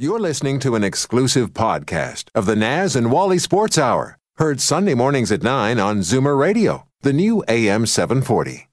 [0.00, 4.94] You're listening to an exclusive podcast of the Naz and Wally Sports Hour, heard Sunday
[4.94, 8.66] mornings at 9 on Zoomer Radio, the new AM 740.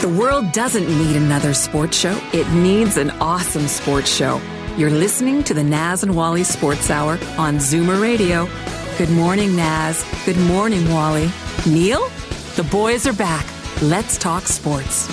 [0.00, 4.40] The world doesn't need another sports show, it needs an awesome sports show.
[4.78, 8.48] You're listening to the Naz and Wally Sports Hour on Zoomer Radio.
[8.96, 10.06] Good morning, Naz.
[10.24, 11.30] Good morning, Wally.
[11.66, 12.08] Neil?
[12.56, 13.44] The boys are back.
[13.82, 15.06] Let's talk sports.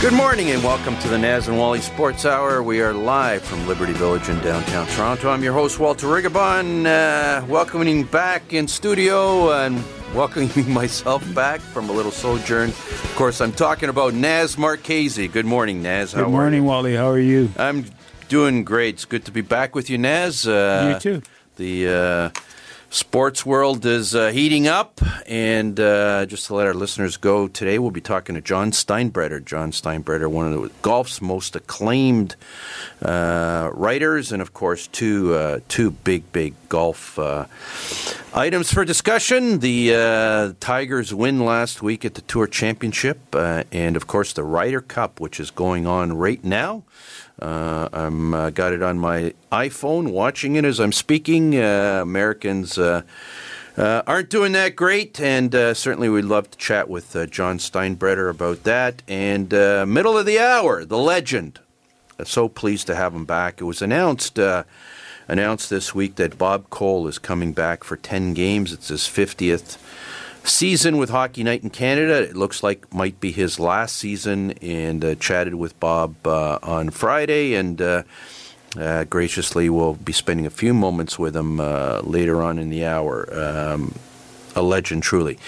[0.00, 2.62] Good morning and welcome to the Naz and Wally Sports Hour.
[2.62, 5.28] We are live from Liberty Village in downtown Toronto.
[5.28, 9.82] I'm your host, Walter Rigobon, uh, welcoming back in studio and
[10.14, 12.68] welcoming myself back from a little sojourn.
[12.70, 15.26] Of course, I'm talking about Naz Marchese.
[15.26, 16.12] Good morning, Naz.
[16.12, 16.94] How Good morning, Wally.
[16.94, 17.50] How are you?
[17.58, 17.84] I'm
[18.28, 18.94] doing great.
[18.94, 20.46] It's good to be back with you, Naz.
[20.46, 21.22] Uh, you too.
[21.56, 22.40] The uh,
[22.90, 25.00] sports world is uh, heating up.
[25.26, 29.44] And uh, just to let our listeners go, today we'll be talking to John Steinbreder.
[29.44, 32.36] John Steinbreder, one of the golf's most acclaimed
[33.02, 37.46] uh, writers, and of course, two uh, two big, big golf uh,
[38.34, 39.58] items for discussion.
[39.58, 44.80] The uh, Tigers win last week at the Tour Championship, and of course, the Ryder
[44.80, 46.84] Cup, which is going on right now.
[47.40, 51.56] Uh, I'm uh, got it on my iPhone, watching it as I'm speaking.
[51.56, 53.02] Uh, Americans uh,
[53.76, 58.28] uh, aren't doing that great, and uh, certainly we'd love to chat with John Steinbreder
[58.28, 59.02] about that.
[59.06, 61.60] And middle of the hour, the legend.
[62.24, 63.60] so pleased to have him back.
[63.60, 64.38] It was announced
[65.28, 68.72] announced this week that Bob Cole is coming back for ten games.
[68.72, 69.76] It's his fiftieth
[70.48, 72.22] season with Hockey Night in Canada.
[72.22, 76.90] It looks like might be his last season, and uh, chatted with Bob uh, on
[76.90, 78.02] Friday, and uh,
[78.76, 82.84] uh graciously we'll be spending a few moments with him uh, later on in the
[82.84, 83.28] hour.
[83.32, 83.94] Um,
[84.56, 85.38] a legend, truly.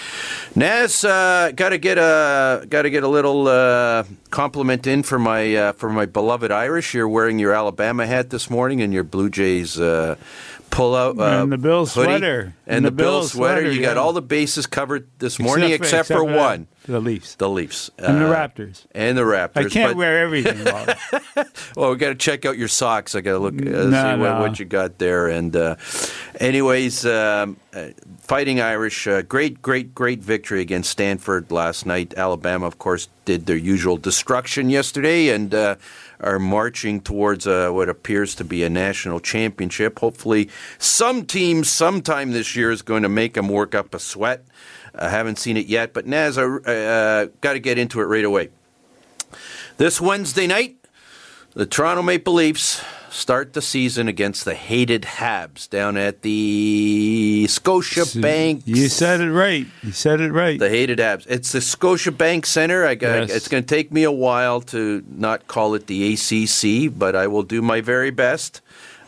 [0.55, 3.45] Naz, uh, got to get a got to get a little
[4.29, 6.93] compliment in for my for my beloved Irish.
[6.93, 9.77] You're wearing your Alabama hat this morning and your Blue Jays
[10.71, 13.61] pull out uh, and the Bill sweater and, and the, the Bill sweater.
[13.61, 13.71] sweater.
[13.71, 13.87] You yeah.
[13.89, 16.67] got all the bases covered this morning except, except, except for, one.
[16.85, 17.35] The Leafs.
[17.35, 17.91] The Leafs.
[17.99, 18.85] And uh, the Raptors.
[18.93, 19.67] And the Raptors.
[19.67, 20.63] I can't wear everything.
[21.75, 23.13] well, we got to check out your socks.
[23.13, 24.17] I got to look uh, no, see no.
[24.17, 25.27] What, what, you got there.
[25.27, 25.75] And, uh,
[26.39, 27.89] anyways, um, uh,
[28.19, 32.13] Fighting Irish, uh, great, great, great victory against Stanford last night.
[32.15, 35.75] Alabama, of course, did their usual destruction yesterday and uh,
[36.21, 39.99] are marching towards what appears to be a national championship.
[39.99, 44.45] Hopefully, some team sometime this year is going to make them work up a sweat.
[44.93, 48.25] I haven't seen it yet, but Naz, I uh, got to get into it right
[48.25, 48.49] away.
[49.77, 50.77] This Wednesday night,
[51.53, 58.05] the Toronto Maple Leafs start the season against the hated Habs down at the Scotia
[58.19, 58.63] Bank.
[58.65, 59.67] You said it right.
[59.83, 60.59] You said it right.
[60.59, 61.25] The hated Habs.
[61.27, 62.85] It's the Scotiabank Center.
[62.85, 63.35] I got, yes.
[63.35, 67.27] It's going to take me a while to not call it the ACC, but I
[67.27, 68.61] will do my very best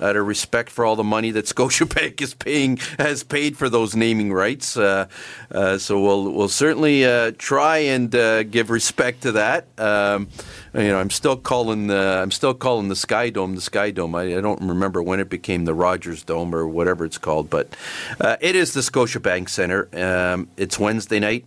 [0.03, 3.95] out of respect for all the money that Scotiabank is paying has paid for those
[3.95, 4.77] naming rights.
[4.77, 5.07] Uh,
[5.51, 8.11] uh, so we'll we'll certainly uh, try and
[8.51, 9.67] give respect to that.
[9.79, 10.27] Um,
[10.73, 14.15] you know, I'm still calling the I'm still calling the Sky Dome the Sky Dome.
[14.15, 17.75] I, I, don't remember when it became the Rogers Dome or whatever it's called, but
[18.19, 19.87] uh, it is the Scotiabank Center.
[19.93, 21.45] Um, it's Wednesday night.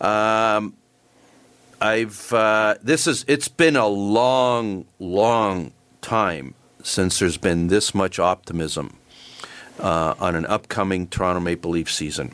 [0.00, 0.74] Um,
[1.80, 8.18] I've uh, this is it's been a long, long time since there's been this much
[8.18, 8.96] optimism
[9.80, 12.32] uh, on an upcoming Toronto Maple Leaf season.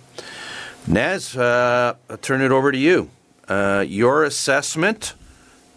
[0.87, 3.11] Naz, uh, I'll turn it over to you.
[3.47, 5.15] Uh, your assessment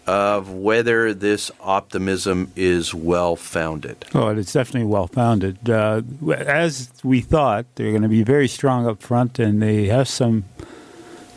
[0.06, 4.04] of whether this optimism is well founded.
[4.14, 5.70] Oh, it's definitely well founded.
[5.70, 6.02] Uh,
[6.36, 10.44] as we thought, they're going to be very strong up front, and they have some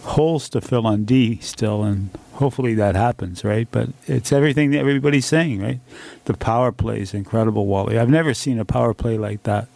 [0.05, 3.67] holes to fill on D still, and hopefully that happens, right?
[3.71, 5.79] But it's everything that everybody's saying, right?
[6.25, 7.97] The power play is incredible, Wally.
[7.97, 9.67] I've never seen a power play like that.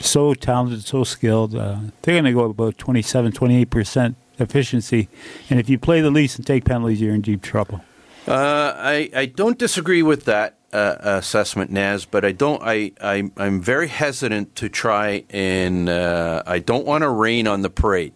[0.00, 1.54] So talented, so skilled.
[1.54, 5.08] Uh, they're going to go about 27, 28% efficiency.
[5.48, 7.80] And if you play the Leafs and take penalties, you're in deep trouble.
[8.26, 12.60] Uh, I, I don't disagree with that uh, assessment, Naz, but I don't.
[12.62, 17.62] I, I I'm very hesitant to try and uh, I don't want to rain on
[17.62, 18.12] the parade.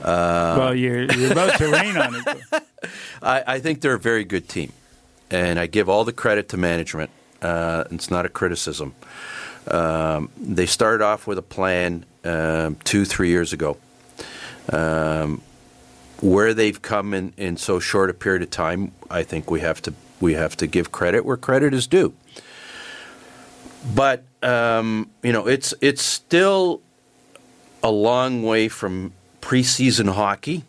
[0.00, 2.62] Uh, well, you're, you're about to rain on it.
[3.22, 4.72] I, I, think they're a very good team,
[5.30, 7.10] and I give all the credit to management.
[7.42, 8.94] Uh, it's not a criticism.
[9.68, 13.76] Um, they started off with a plan um, two, three years ago.
[14.72, 15.42] Um,
[16.20, 19.80] where they've come in, in so short a period of time, I think we have
[19.82, 22.12] to we have to give credit where credit is due.
[23.94, 26.82] But um, you know, it's it's still
[27.82, 30.64] a long way from preseason hockey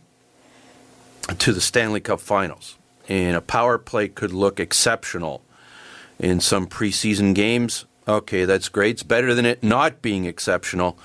[1.38, 2.77] to the Stanley Cup Finals,
[3.07, 5.42] and a power play could look exceptional
[6.19, 7.86] in some preseason games.
[8.07, 8.92] Okay, that's great.
[8.92, 10.98] It's better than it not being exceptional.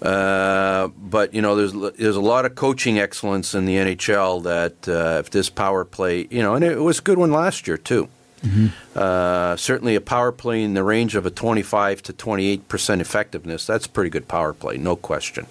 [0.00, 4.88] Uh, but you know, there's there's a lot of coaching excellence in the NHL that
[4.88, 7.76] uh, if this power play, you know, and it was a good one last year
[7.76, 8.08] too.
[8.42, 8.68] Mm-hmm.
[8.94, 13.66] Uh, certainly, a power play in the range of a 25 to 28 percent effectiveness.
[13.66, 15.46] That's pretty good power play, no question.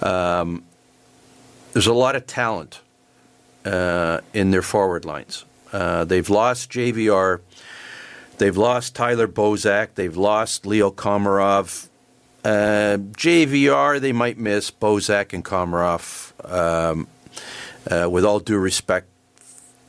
[0.00, 0.62] Um,
[1.72, 2.80] there's a lot of talent
[3.64, 5.44] uh, in their forward lines.
[5.72, 7.40] Uh, they've lost JVR.
[8.38, 9.94] They've lost Tyler Bozak.
[9.94, 11.88] They've lost Leo Komarov.
[12.44, 16.32] Uh, JVR, they might miss Bozak and Komarov.
[16.50, 17.06] Um,
[17.90, 19.08] uh, with all due respect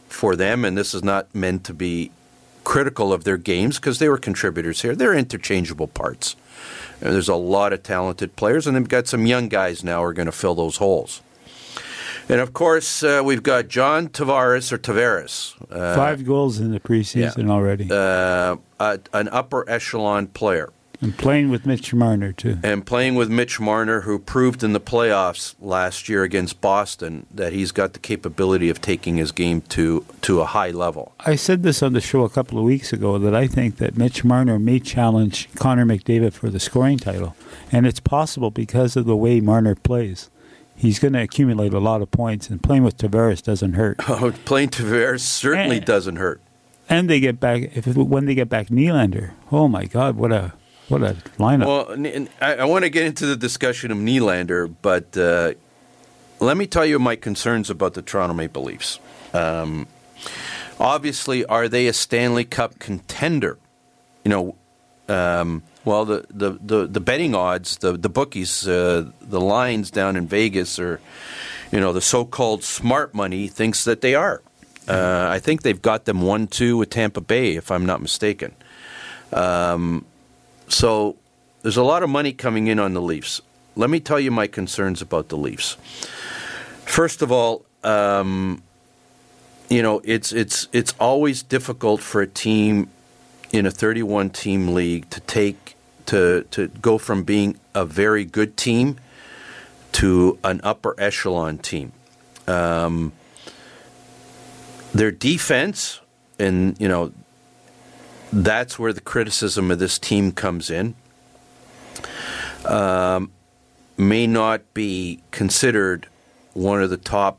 [0.07, 2.11] for them, and this is not meant to be
[2.63, 4.95] critical of their games because they were contributors here.
[4.95, 6.35] They're interchangeable parts.
[7.01, 10.05] And there's a lot of talented players, and they've got some young guys now who
[10.05, 11.21] are going to fill those holes.
[12.29, 15.55] And of course, uh, we've got John Tavares or Tavares.
[15.69, 17.87] Uh, Five goals in the preseason yeah, already.
[17.89, 18.57] Uh,
[19.13, 20.71] an upper echelon player.
[21.01, 22.59] And playing with Mitch Marner, too.
[22.63, 27.51] And playing with Mitch Marner, who proved in the playoffs last year against Boston that
[27.51, 31.13] he's got the capability of taking his game to, to a high level.
[31.19, 33.97] I said this on the show a couple of weeks ago that I think that
[33.97, 37.35] Mitch Marner may challenge Connor McDavid for the scoring title.
[37.69, 40.29] And it's possible because of the way Marner plays
[40.83, 43.99] he's going to accumulate a lot of points, and playing with Tavares doesn't hurt.
[44.09, 46.39] Oh, playing Tavares certainly and, doesn't hurt.
[46.87, 49.31] And they get back if when they get back Nylander.
[49.51, 50.53] Oh my God, what a
[50.89, 51.65] what a lineup!
[51.65, 55.53] Well, I, I want to get into the discussion of Nylander, but uh,
[56.39, 58.99] let me tell you my concerns about the Toronto Maple Leafs.
[59.33, 59.87] Um,
[60.79, 63.57] obviously, are they a Stanley Cup contender?
[64.23, 64.55] You know,
[65.09, 70.15] um, well, the, the, the, the, betting odds, the, the bookies, uh, the lines down
[70.15, 71.01] in Vegas are,
[71.71, 74.41] you know, the so called smart money thinks that they are.
[74.87, 78.53] Uh, I think they've got them 1 2 with Tampa Bay, if I'm not mistaken.
[79.31, 80.05] Um,
[80.67, 81.17] so
[81.61, 83.41] there's a lot of money coming in on the Leafs.
[83.75, 85.75] Let me tell you my concerns about the Leafs.
[86.85, 88.61] First of all, um,
[89.69, 92.89] you know, it's, it's, it's always difficult for a team
[93.53, 95.77] in a 31 team league to take
[96.07, 98.97] to to go from being a very good team
[99.93, 101.93] to an upper echelon team.
[102.47, 103.13] Um,
[104.93, 106.01] their defense,
[106.37, 107.13] and you know,
[108.33, 110.95] that's where the criticism of this team comes in.
[112.65, 113.31] Um,
[113.97, 116.07] may not be considered
[116.53, 117.37] one of the top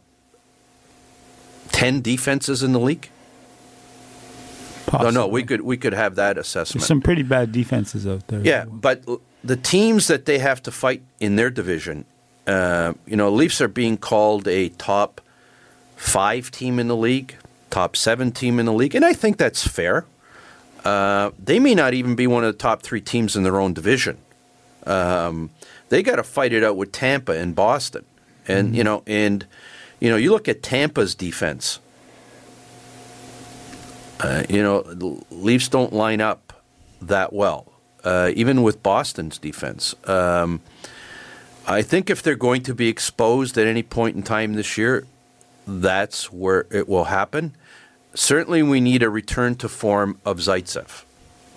[1.73, 3.11] ten defenses in the league.
[4.95, 5.15] Possibly.
[5.15, 6.83] No, no, we could we could have that assessment.
[6.83, 8.41] There's some pretty bad defenses out there.
[8.41, 9.05] Yeah, but
[9.43, 12.05] the teams that they have to fight in their division,
[12.47, 15.21] uh, you know, Leafs are being called a top
[15.97, 17.35] five team in the league,
[17.71, 20.05] top seven team in the league, and I think that's fair.
[20.85, 23.73] Uh, they may not even be one of the top three teams in their own
[23.73, 24.19] division.
[24.87, 25.51] Um,
[25.89, 28.05] they got to fight it out with Tampa and Boston,
[28.47, 28.77] and mm-hmm.
[28.77, 29.45] you know, and
[29.99, 31.81] you know, you look at Tampa's defense.
[34.21, 36.63] Uh, you know, the Leafs don't line up
[37.03, 37.73] that well,
[38.05, 39.95] uh, even with Boston's defense.
[40.09, 40.61] Um,
[41.67, 45.07] I think if they're going to be exposed at any point in time this year,
[45.67, 47.55] that's where it will happen.
[48.15, 51.05] Certainly, we need a return to form of Zaitsev.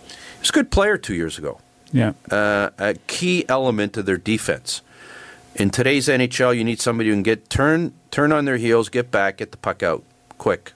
[0.07, 1.59] He was a good player two years ago.
[1.91, 2.13] Yeah.
[2.31, 4.81] Uh, a key element of their defense.
[5.55, 9.11] In today's NHL, you need somebody who can get turn turn on their heels, get
[9.11, 10.03] back, get the puck out
[10.37, 10.73] quick.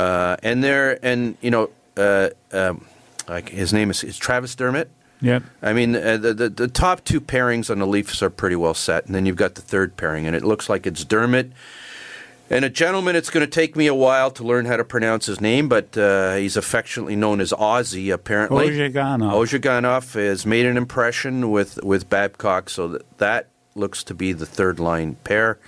[0.00, 2.86] Uh, and there, and you know, uh, um,
[3.28, 4.90] like his name is, is Travis Dermott.
[5.20, 5.40] Yeah.
[5.60, 8.72] I mean, uh, the, the, the top two pairings on the Leafs are pretty well
[8.72, 11.52] set, and then you've got the third pairing, and it looks like it's Dermott.
[12.48, 15.26] And a gentleman, it's going to take me a while to learn how to pronounce
[15.26, 18.70] his name, but uh, he's affectionately known as Ozzy, apparently.
[18.70, 19.32] Ozhiganov.
[19.32, 24.46] Ozhiganov has made an impression with, with Babcock, so that, that looks to be the
[24.46, 25.58] third line pair.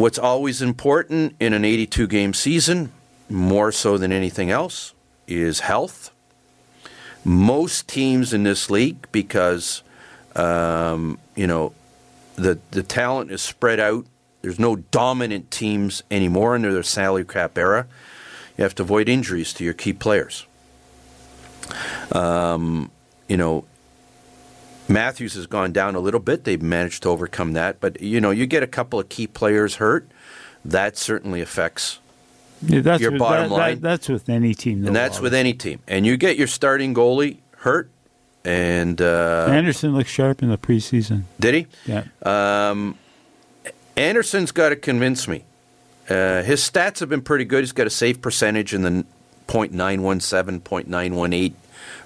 [0.00, 2.90] What's always important in an 82 game season,
[3.28, 4.94] more so than anything else,
[5.26, 6.10] is health.
[7.22, 9.82] Most teams in this league, because
[10.34, 11.74] um, you know
[12.36, 14.06] the the talent is spread out.
[14.40, 17.86] There's no dominant teams anymore under the salary cap era.
[18.56, 20.46] You have to avoid injuries to your key players.
[22.12, 22.90] Um,
[23.28, 23.66] you know,
[24.90, 26.44] Matthews has gone down a little bit.
[26.44, 29.76] They've managed to overcome that, but you know, you get a couple of key players
[29.76, 30.10] hurt,
[30.64, 32.00] that certainly affects
[32.62, 33.74] yeah, that's your with, bottom that, line.
[33.76, 35.80] That, that's with any team, and that's with any team.
[35.88, 37.90] And you get your starting goalie hurt,
[38.44, 41.22] and uh, Andersen looks sharp in the preseason.
[41.38, 41.66] Did he?
[41.86, 42.04] Yeah.
[42.22, 42.98] Um,
[43.96, 45.44] Andersen's got to convince me.
[46.08, 47.60] Uh, his stats have been pretty good.
[47.60, 49.04] He's got a save percentage in the
[49.46, 51.52] .917, .918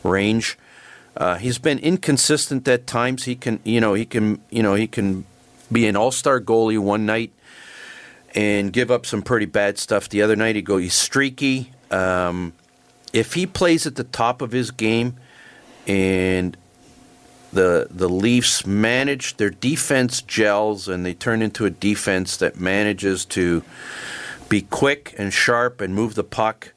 [0.03, 0.59] range.
[1.17, 3.25] Uh, he's been inconsistent at times.
[3.25, 5.25] He can, you know, he can, you know, he can
[5.71, 7.33] be an all-star goalie one night
[8.35, 10.09] and give up some pretty bad stuff.
[10.09, 11.73] The other night he go he's streaky.
[11.91, 12.53] Um,
[13.13, 15.17] if he plays at the top of his game,
[15.87, 16.57] and
[17.53, 23.25] the the Leafs manage their defense gels and they turn into a defense that manages
[23.25, 23.63] to
[24.49, 26.74] be quick and sharp and move the puck.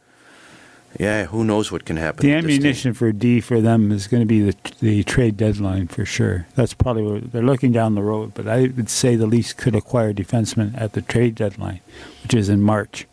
[0.99, 2.25] Yeah, who knows what can happen?
[2.25, 6.05] The ammunition for D for them is going to be the the trade deadline for
[6.05, 6.47] sure.
[6.55, 8.33] That's probably what they're looking down the road.
[8.33, 11.81] But I would say the Leafs could acquire defensemen at the trade deadline,
[12.23, 13.05] which is in March,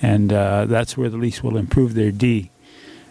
[0.00, 2.50] and uh, that's where the Leafs will improve their D.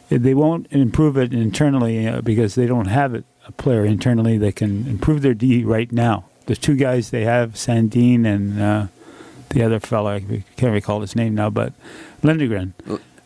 [0.09, 4.57] They won't improve it internally uh, because they don't have it, a player internally that
[4.57, 6.25] can improve their D right now.
[6.47, 8.87] The two guys they have, Sandin and uh,
[9.51, 11.71] the other fellow, I can't recall his name now, but
[12.23, 12.73] Lindgren.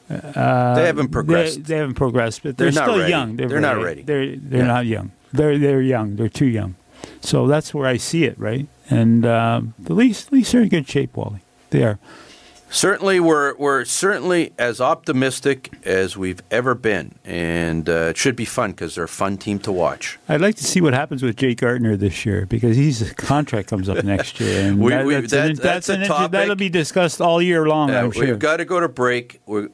[0.09, 1.57] Uh, they haven't progressed.
[1.57, 3.09] They, they, haven't progressed, but they're, they're still ready.
[3.09, 3.35] young.
[3.35, 4.03] They're, they're not ready.
[4.03, 4.67] They're they're yeah.
[4.67, 5.11] not young.
[5.33, 6.15] They're they're young.
[6.15, 6.75] They're too young.
[7.21, 8.67] So that's where I see it, right?
[8.89, 11.39] And uh, the Leafs, Leafs are in good shape, Wally.
[11.71, 11.99] They are.
[12.69, 18.43] Certainly, we're we're certainly as optimistic as we've ever been, and uh, it should be
[18.43, 20.19] fun because they're a fun team to watch.
[20.27, 23.87] I'd like to see what happens with Jake Gardiner this year because his contract comes
[23.87, 26.31] up next year, and we, that, we, that's, that, an, that's, that's a topic.
[26.31, 27.89] that'll be discussed all year long.
[27.89, 28.25] Yeah, I'm sure.
[28.25, 29.39] We've got to go to break.
[29.45, 29.69] We're,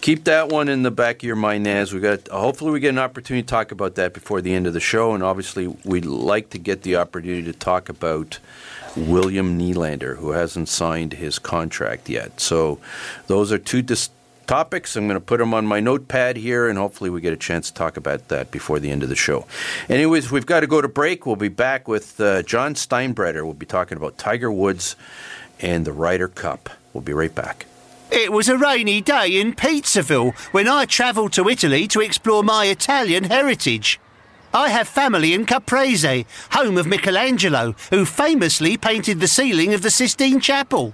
[0.00, 1.92] keep that one in the back of your mind, Naz.
[1.92, 4.72] We got hopefully we get an opportunity to talk about that before the end of
[4.72, 8.38] the show, and obviously we'd like to get the opportunity to talk about
[8.96, 12.40] William Nylander, who hasn't signed his contract yet.
[12.40, 12.78] So
[13.26, 14.10] those are two dis-
[14.46, 14.96] topics.
[14.96, 17.70] I'm going to put them on my notepad here, and hopefully we get a chance
[17.70, 19.46] to talk about that before the end of the show.
[19.88, 21.26] Anyways, we've got to go to break.
[21.26, 23.44] We'll be back with uh, John Steinbreder.
[23.44, 24.96] We'll be talking about Tiger Woods
[25.60, 26.68] and the Ryder Cup.
[26.92, 27.66] We'll be right back.
[28.12, 32.66] It was a rainy day in Pizzaville when I travelled to Italy to explore my
[32.66, 33.98] Italian heritage.
[34.52, 39.90] I have family in Caprese, home of Michelangelo, who famously painted the ceiling of the
[39.90, 40.92] Sistine Chapel.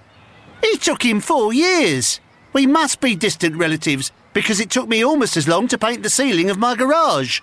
[0.63, 2.21] It took him four years.
[2.53, 6.11] We must be distant relatives because it took me almost as long to paint the
[6.11, 7.41] ceiling of my garage.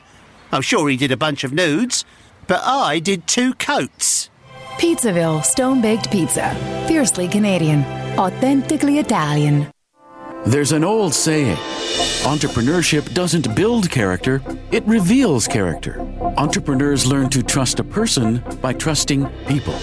[0.53, 2.05] I'm sure he did a bunch of nudes,
[2.48, 4.29] but I did two coats.
[4.77, 6.53] Pizzaville Stone Baked Pizza.
[6.88, 7.86] Fiercely Canadian.
[8.17, 9.72] Authentically Italian.
[10.46, 11.55] There's an old saying
[12.25, 14.41] entrepreneurship doesn't build character,
[14.72, 16.01] it reveals character.
[16.38, 19.75] Entrepreneurs learn to trust a person by trusting people.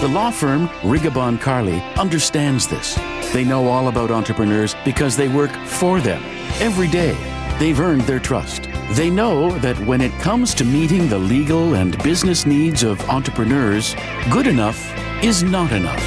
[0.00, 2.94] The law firm Rigobon Carli understands this.
[3.32, 6.22] They know all about entrepreneurs because they work for them
[6.60, 7.16] every day.
[7.58, 8.68] They've earned their trust.
[8.90, 13.94] They know that when it comes to meeting the legal and business needs of entrepreneurs,
[14.30, 14.78] good enough
[15.24, 16.04] is not enough.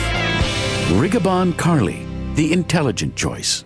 [0.90, 2.06] Rigobon Carli,
[2.36, 3.66] the intelligent choice.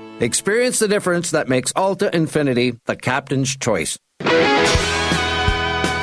[0.21, 3.97] Experience the difference that makes Alta Infiniti the captain's choice.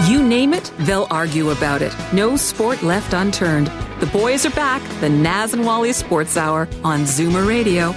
[0.09, 1.95] You name it, they'll argue about it.
[2.13, 3.69] No sport left unturned.
[4.01, 7.93] The boys are back, the Naz and Wally Sports Hour on Zoomer Radio.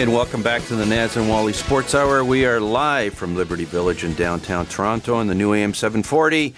[0.00, 2.22] And welcome back to the Naz and Wally Sports Hour.
[2.22, 6.54] We are live from Liberty Village in downtown Toronto on the new AM 740.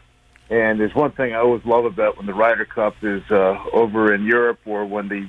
[0.51, 4.13] And there's one thing I always love about when the Ryder Cup is uh, over
[4.13, 5.27] in Europe or when the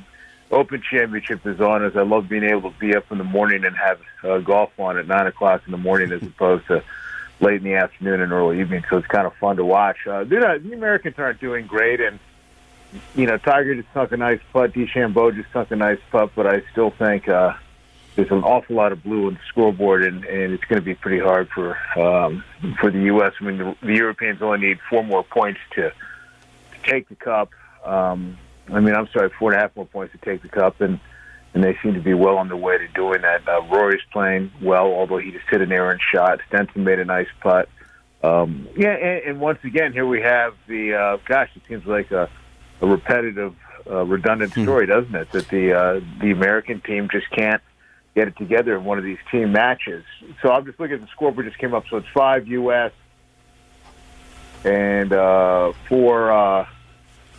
[0.51, 3.63] Open Championship is on is I love being able to be up in the morning
[3.63, 6.83] and have uh, golf on at nine o'clock in the morning as opposed to
[7.39, 8.83] late in the afternoon and early evening.
[8.89, 10.05] So it's kind of fun to watch.
[10.05, 12.19] Uh, not, the Americans aren't doing great, and
[13.15, 14.73] you know Tiger just sunk a nice putt.
[14.73, 17.27] DeChambeau just sunk a nice putt, but I still think.
[17.27, 17.53] Uh,
[18.15, 20.95] there's an awful lot of blue on the scoreboard, and, and it's going to be
[20.95, 22.43] pretty hard for um,
[22.79, 23.33] for the U.S.
[23.39, 27.51] I mean, the, the Europeans only need four more points to, to take the cup.
[27.85, 30.81] Um, I mean, I'm sorry, four and a half more points to take the cup,
[30.81, 30.99] and
[31.53, 33.47] and they seem to be well on their way to doing that.
[33.47, 36.39] Uh, Rory's playing well, although he just hit an errant shot.
[36.47, 37.67] Stenson made a nice putt.
[38.23, 41.49] Um, yeah, and, and once again, here we have the uh, gosh.
[41.55, 42.29] It seems like a,
[42.81, 43.55] a repetitive,
[43.89, 44.63] uh, redundant hmm.
[44.63, 45.31] story, doesn't it?
[45.31, 47.61] That the uh, the American team just can't
[48.15, 50.03] get it together in one of these team matches.
[50.41, 51.85] So I'm just looking at the scoreboard just came up.
[51.89, 52.91] So it's five U.S.
[54.65, 56.67] and uh, four uh,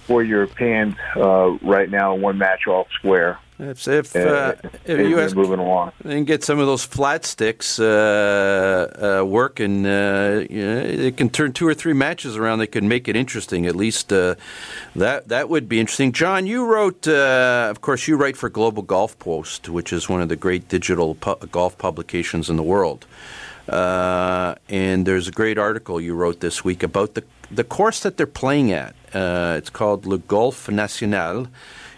[0.07, 3.39] four Europeans uh, right now, in one match all square.
[3.63, 4.55] If if, uh,
[4.85, 5.35] if U.S.
[5.35, 10.79] moving along and get some of those flat sticks uh, uh, working, uh, you know,
[10.81, 12.59] it can turn two or three matches around.
[12.59, 13.67] They can make it interesting.
[13.67, 14.35] At least uh,
[14.97, 16.11] that that would be interesting.
[16.11, 20.21] John, you wrote, uh, of course, you write for Global Golf Post, which is one
[20.21, 23.07] of the great digital pu- golf publications in the world.
[23.69, 28.27] and there's a great article you wrote this week about the the course that they're
[28.27, 28.97] playing at.
[29.15, 31.47] it's called Le Golf National.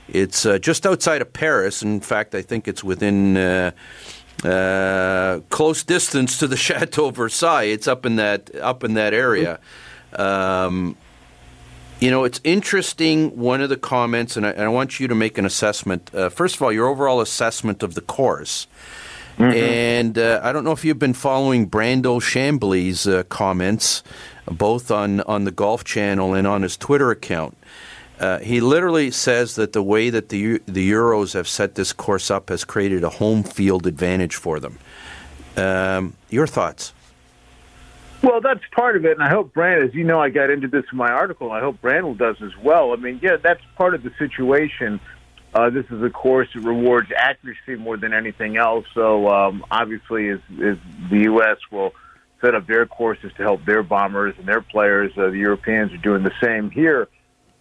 [0.08, 1.82] It's uh, just outside of Paris.
[1.82, 3.70] In fact, I think it's within uh,
[4.44, 7.64] uh, close distance to the Chateau Versailles.
[7.64, 9.58] It's up in that up in that area.
[10.14, 10.96] Um,
[12.00, 13.36] you know, it's interesting.
[13.36, 16.14] One of the comments, and I, and I want you to make an assessment.
[16.14, 18.66] Uh, first of all, your overall assessment of the course.
[19.38, 19.52] Mm-hmm.
[19.52, 24.04] And uh, I don't know if you've been following Brandel Chamblee's uh, comments,
[24.46, 27.56] both on, on the Golf Channel and on his Twitter account.
[28.18, 32.30] Uh, he literally says that the way that the the Euros have set this course
[32.30, 34.78] up has created a home field advantage for them.
[35.56, 36.92] Um, your thoughts?
[38.22, 40.66] Well, that's part of it, and I hope Brand, as you know, I got into
[40.66, 41.52] this in my article.
[41.52, 42.92] I hope Brandel does as well.
[42.92, 44.98] I mean, yeah, that's part of the situation.
[45.52, 48.86] Uh, this is a course that rewards accuracy more than anything else.
[48.94, 50.78] So um, obviously, as, as
[51.10, 51.58] the U.S.
[51.70, 51.92] will
[52.40, 55.98] set up their courses to help their bombers and their players, uh, the Europeans are
[55.98, 57.08] doing the same here.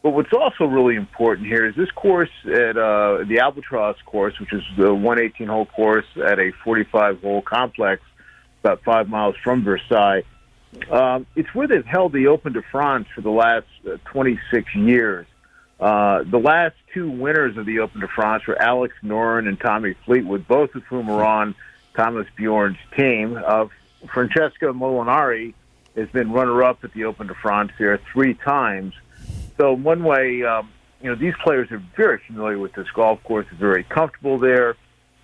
[0.04, 4.52] But what's also really important here is this course at uh, the Albatross course, which
[4.52, 8.02] is the 118 hole course at a 45 hole complex
[8.62, 10.24] about five miles from Versailles.
[10.92, 15.26] Um, it's where they've held the Open de France for the last uh, 26 years.
[15.80, 19.96] Uh, the last two winners of the Open de France were Alex Noren and Tommy
[20.06, 21.56] Fleetwood, both of whom are on
[21.96, 23.40] Thomas Bjorn's team.
[23.42, 23.68] Uh,
[24.14, 25.54] Francesco Molinari
[25.96, 28.94] has been runner-up at the Open de France here three times.
[29.58, 30.70] So one way, um,
[31.02, 34.76] you know, these players are very familiar with this golf course, are very comfortable there,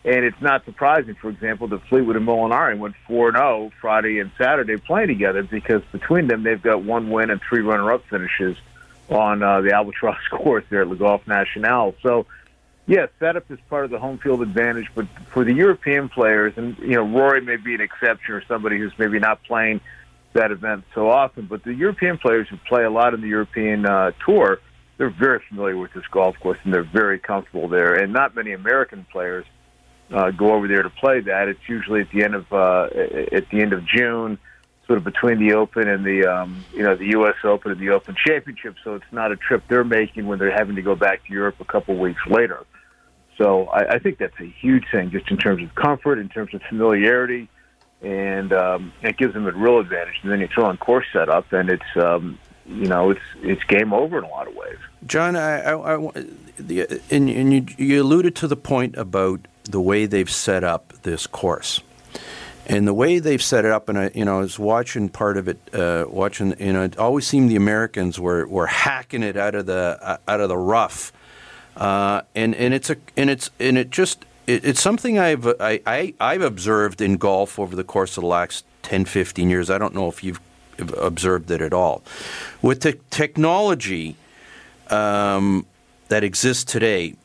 [0.05, 4.77] and it's not surprising, for example, that Fleetwood and Molinari went 4-0 Friday and Saturday
[4.77, 8.57] playing together because between them they've got one win and three runner-up finishes
[9.09, 11.95] on uh, the Albatross course there at Le Golf National.
[12.03, 12.27] So,
[12.85, 16.77] yes, setup is part of the home field advantage, but for the European players, and
[16.79, 19.81] you know, Rory may be an exception or somebody who's maybe not playing–
[20.33, 21.45] that event so often.
[21.45, 24.59] But the European players who play a lot in the European uh, Tour,
[24.97, 27.95] they're very familiar with this golf course and they're very comfortable there.
[27.95, 29.45] And not many American players
[30.11, 31.47] uh, go over there to play that.
[31.47, 32.89] It's usually at the end of uh,
[33.31, 34.37] at the end of June,
[34.87, 37.35] sort of between the Open and the um, you know the U.S.
[37.43, 38.75] Open and the Open Championship.
[38.83, 41.55] So it's not a trip they're making when they're having to go back to Europe
[41.59, 42.65] a couple weeks later.
[43.37, 46.53] So I, I think that's a huge thing, just in terms of comfort, in terms
[46.53, 47.49] of familiarity
[48.01, 50.19] and um, it gives them a real advantage.
[50.23, 53.93] And then you throw in course setup, and it's um, you know it's it's game
[53.93, 54.77] over in a lot of ways.
[55.05, 56.25] John, I, I, I
[56.57, 60.93] the, and, and you, you alluded to the point about the way they've set up
[61.03, 61.81] this course.
[62.65, 65.37] And the way they've set it up, and I, you know, I was watching part
[65.37, 69.35] of it, uh, watching, you know, it always seemed the Americans were, were hacking it
[69.35, 71.11] out of the uh, out of the rough,
[71.75, 75.79] uh, and and it's a and it's and it just it, it's something I've I,
[75.85, 79.69] I I've observed in golf over the course of the last 10, 15 years.
[79.69, 80.41] I don't know if you've
[80.79, 82.03] observed it at all.
[82.61, 84.15] With the technology
[84.89, 85.65] um,
[86.07, 87.15] that exists today,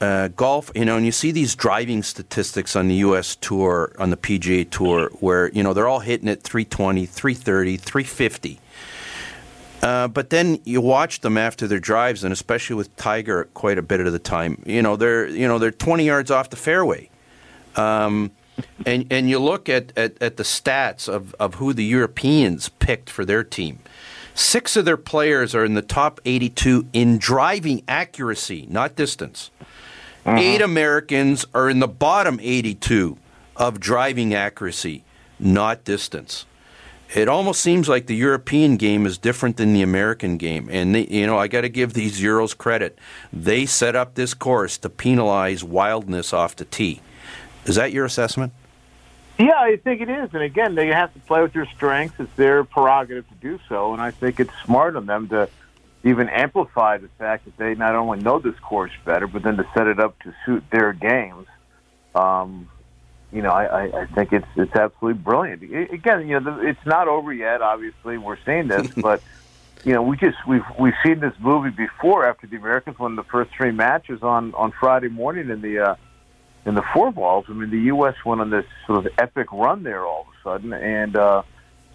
[0.00, 3.36] uh, golf, you know, and you see these driving statistics on the U.S.
[3.36, 8.60] Tour, on the PGA Tour, where, you know, they're all hitting at 320, 330, 350.
[9.84, 13.82] Uh, but then you watch them after their drives, and especially with Tiger, quite a
[13.82, 17.10] bit of the time, you know they're you know they're 20 yards off the fairway,
[17.76, 18.30] um,
[18.86, 23.10] and and you look at, at, at the stats of, of who the Europeans picked
[23.10, 23.78] for their team.
[24.32, 29.50] Six of their players are in the top 82 in driving accuracy, not distance.
[30.24, 30.38] Uh-huh.
[30.38, 33.18] Eight Americans are in the bottom 82
[33.54, 35.04] of driving accuracy,
[35.38, 36.46] not distance
[37.14, 40.68] it almost seems like the European game is different than the American game.
[40.70, 42.98] And, they, you know, I got to give these Euros credit.
[43.32, 47.00] They set up this course to penalize wildness off the tee.
[47.66, 48.52] Is that your assessment?
[49.38, 50.30] Yeah, I think it is.
[50.32, 52.20] And again, they have to play with their strengths.
[52.20, 53.92] It's their prerogative to do so.
[53.92, 55.48] And I think it's smart on them to
[56.04, 59.66] even amplify the fact that they not only know this course better, but then to
[59.74, 61.46] set it up to suit their games.
[62.14, 62.68] Um,
[63.34, 65.62] you know, I, I think it's it's absolutely brilliant.
[65.92, 67.62] again, you know, it's not over yet.
[67.62, 69.20] Obviously, we're seeing this, but
[69.84, 72.24] you know, we just we've we've seen this movie before.
[72.24, 75.96] After the Americans won the first three matches on on Friday morning in the uh,
[76.64, 78.14] in the four balls, I mean, the U.S.
[78.24, 81.42] went on this sort of epic run there all of a sudden, and uh,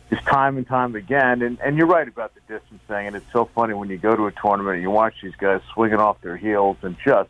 [0.09, 1.41] just time and time again.
[1.41, 4.13] And and you're right about the distance thing, and it's so funny when you go
[4.13, 7.29] to a tournament and you watch these guys swinging off their heels and just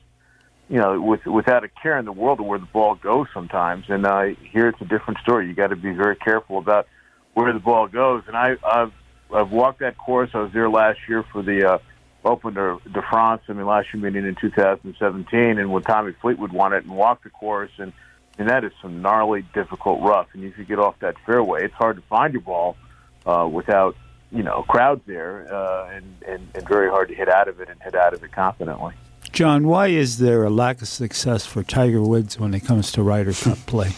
[0.69, 3.85] you know, with without a care in the world of where the ball goes sometimes.
[3.89, 5.47] And uh, here it's a different story.
[5.47, 6.87] You got to be very careful about
[7.33, 8.23] where the ball goes.
[8.27, 8.93] And I, I've
[9.33, 10.29] I've walked that course.
[10.33, 11.77] I was there last year for the uh,
[12.23, 13.41] Open de, de France.
[13.47, 17.23] I mean, last year meeting in 2017, and when Tommy Fleetwood won it and walked
[17.23, 17.91] the course, and
[18.37, 20.27] and that is some gnarly, difficult rough.
[20.33, 22.77] And if you get off that fairway, it's hard to find your ball
[23.25, 23.95] uh, without
[24.31, 27.69] you know crowds there, uh, and, and and very hard to hit out of it
[27.69, 28.93] and hit out of it confidently.
[29.31, 33.03] John, why is there a lack of success for Tiger Woods when it comes to
[33.03, 33.91] Ryder Cup play?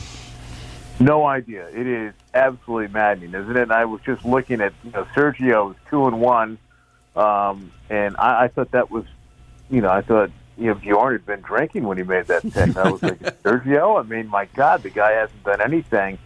[0.99, 1.67] No idea.
[1.69, 3.63] It is absolutely maddening, isn't it?
[3.63, 6.57] And I was just looking at you know Sergio was two and one,
[7.15, 9.05] um, and I, I thought that was,
[9.69, 12.77] you know, I thought you know Bjorn had been drinking when he made that pick.
[12.77, 13.99] I was like, Sergio.
[13.99, 16.19] I mean, my God, the guy hasn't done anything.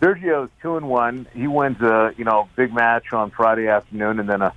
[0.00, 1.26] Sergio's two and one.
[1.32, 4.52] He wins a you know big match on Friday afternoon, and then a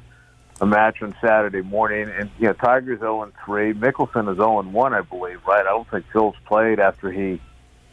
[0.61, 2.09] a match on Saturday morning.
[2.09, 3.73] And you know, Tigers zero and three.
[3.73, 5.39] Mickelson is zero and one, I believe.
[5.47, 5.61] Right?
[5.61, 7.41] I don't think Phil's played after he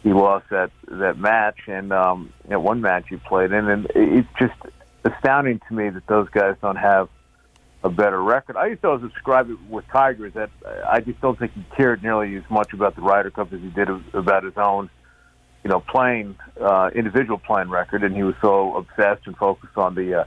[0.02, 3.86] he lost that that match, and um, you know, one match he played in, and
[3.94, 4.54] it's just
[5.04, 7.08] astounding to me that those guys don't have
[7.82, 8.56] a better record.
[8.56, 10.50] I used to always describe it with Tigers that
[10.88, 13.68] I just don't think he cared nearly as much about the Ryder Cup as he
[13.68, 14.90] did about his own,
[15.62, 19.94] you know, playing uh, individual playing record, and he was so obsessed and focused on
[19.94, 20.24] the uh,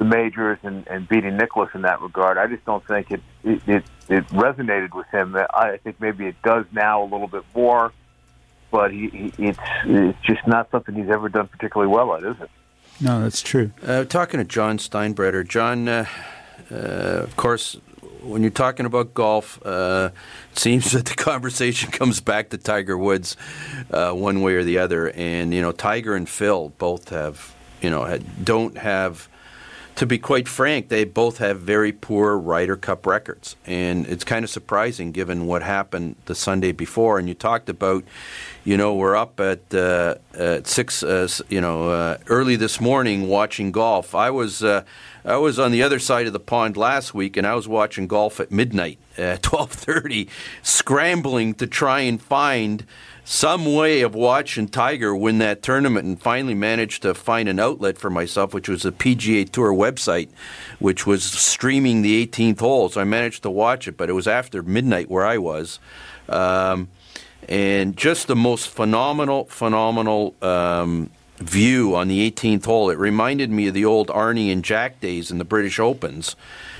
[0.00, 2.38] the majors and, and beating Nicklaus in that regard.
[2.38, 5.36] I just don't think it, it it it resonated with him.
[5.36, 7.92] I think maybe it does now a little bit more,
[8.70, 12.40] but he, he it's it's just not something he's ever done particularly well at, is
[12.40, 12.50] it?
[12.98, 13.72] No, that's true.
[13.86, 16.06] Uh, talking to John Steinbreder, John, uh,
[16.70, 17.74] uh, of course,
[18.22, 20.10] when you're talking about golf, uh,
[20.52, 23.36] it seems that the conversation comes back to Tiger Woods,
[23.90, 25.10] uh, one way or the other.
[25.10, 29.28] And you know, Tiger and Phil both have, you know, had, don't have
[30.00, 34.46] to be quite frank, they both have very poor Ryder Cup records, and it's kind
[34.46, 37.18] of surprising given what happened the Sunday before.
[37.18, 38.04] And you talked about,
[38.64, 43.28] you know, we're up at, uh, at six, uh, you know, uh, early this morning
[43.28, 44.14] watching golf.
[44.14, 44.84] I was uh,
[45.22, 48.06] I was on the other side of the pond last week, and I was watching
[48.06, 50.30] golf at midnight, at twelve thirty,
[50.62, 52.86] scrambling to try and find
[53.30, 57.96] some way of watching Tiger win that tournament and finally managed to find an outlet
[57.96, 60.30] for myself, which was a PGA Tour website,
[60.80, 62.88] which was streaming the 18th hole.
[62.88, 65.78] So I managed to watch it, but it was after midnight where I was.
[66.28, 66.88] Um,
[67.48, 72.90] and just the most phenomenal, phenomenal um, view on the 18th hole.
[72.90, 76.34] It reminded me of the old Arnie and Jack days in the British Opens.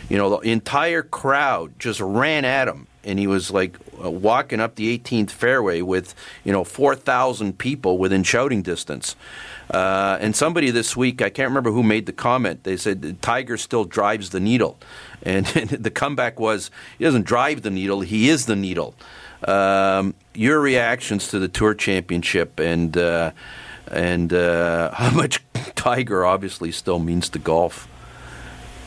[0.09, 4.77] You know, the entire crowd just ran at him and he was like walking up
[4.77, 9.17] the 18th fairway with you know 4,000 people within shouting distance.
[9.71, 12.65] Uh, and somebody this week, I can't remember who made the comment.
[12.65, 14.79] They said Tiger still drives the needle,
[15.23, 18.95] and, and the comeback was he doesn't drive the needle; he is the needle.
[19.47, 23.33] Um, your reactions to the Tour Championship and uh,
[23.91, 25.43] and uh, how much
[25.75, 27.89] Tiger obviously still means to golf.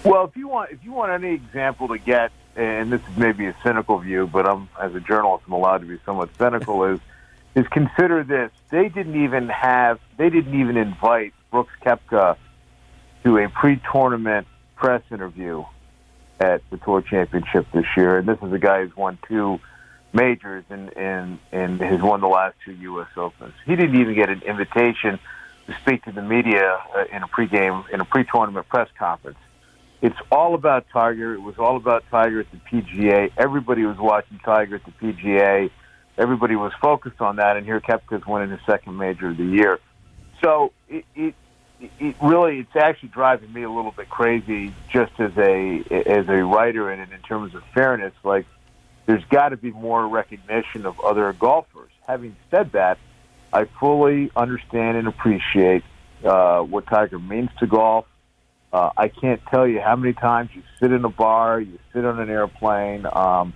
[0.04, 3.46] Well, if you want, if you want any example to get and this is maybe
[3.48, 6.84] a cynical view, but I'm as a journalist, I'm allowed to be somewhat cynical.
[6.86, 7.00] is
[7.56, 12.38] is consider this: they didn't even have, they didn't even invite Brooks Koepka
[13.24, 15.64] to a pre-tournament press interview
[16.40, 19.60] at the Tour Championship this year, and this is a guy who's won two
[20.14, 23.08] majors and and and has won the last two U.S.
[23.18, 23.54] Opens.
[23.66, 25.20] He didn't even get an invitation
[25.68, 29.38] to speak to the media uh, in a pregame in a pre-tournament press conference.
[30.04, 31.34] It's all about Tiger.
[31.34, 33.32] It was all about Tiger at the PGA.
[33.38, 35.72] Everybody was watching Tiger at the PGA.
[36.18, 39.80] Everybody was focused on that, and here Koepka's winning his second major of the year.
[40.44, 41.36] So it, it
[41.80, 46.44] it really it's actually driving me a little bit crazy just as a as a
[46.44, 48.46] writer and in terms of fairness like
[49.06, 52.98] there's got to be more recognition of other golfers having said that
[53.52, 55.84] i fully understand and appreciate
[56.24, 58.06] uh, what tiger means to golf
[58.74, 62.04] uh, i can't tell you how many times you sit in a bar you sit
[62.04, 63.54] on an airplane um,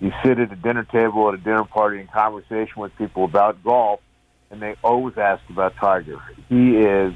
[0.00, 3.62] you sit at a dinner table at a dinner party in conversation with people about
[3.64, 4.00] golf
[4.50, 7.14] and they always ask about tiger he is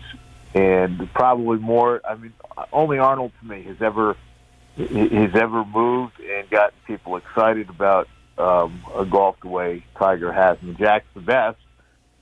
[0.54, 2.00] and probably more.
[2.04, 2.32] I mean,
[2.72, 4.16] only Arnold to me has ever
[4.76, 10.58] has ever moved and gotten people excited about um, a golf the way Tiger has.
[10.62, 11.58] And Jack's the best,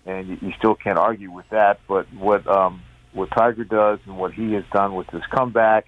[0.07, 1.81] and you, you still can't argue with that.
[1.89, 5.87] But what um, what Tiger does and what he has done with his comeback,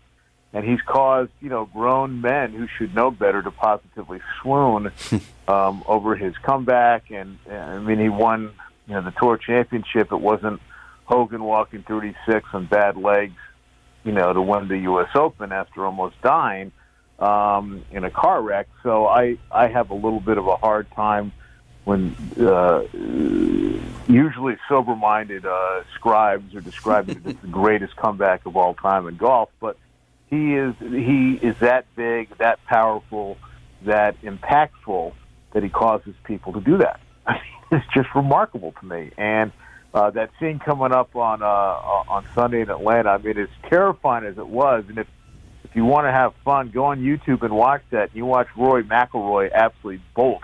[0.52, 4.92] and he's caused you know grown men who should know better to positively swoon
[5.48, 7.10] um, over his comeback.
[7.10, 8.52] And, and I mean, he won
[8.86, 10.12] you know the tour championship.
[10.12, 10.60] It wasn't
[11.04, 13.36] Hogan walking 36 on bad legs,
[14.04, 15.10] you know, to win the U.S.
[15.14, 16.72] Open after almost dying
[17.18, 18.68] um, in a car wreck.
[18.82, 21.32] So I I have a little bit of a hard time
[21.84, 22.82] when uh,
[24.08, 29.16] usually sober-minded uh, scribes are describing it as the greatest comeback of all time in
[29.16, 29.76] golf, but
[30.28, 33.36] he is he is that big, that powerful,
[33.82, 35.12] that impactful
[35.52, 37.00] that he causes people to do that.
[37.72, 39.50] it's just remarkable to me, and
[39.92, 43.10] uh, that scene coming up on uh, on Sunday in Atlanta.
[43.10, 45.08] I mean, as terrifying as it was, and if
[45.64, 48.10] if you want to have fun, go on YouTube and watch that.
[48.10, 50.42] And you watch Rory McIlroy absolutely bolt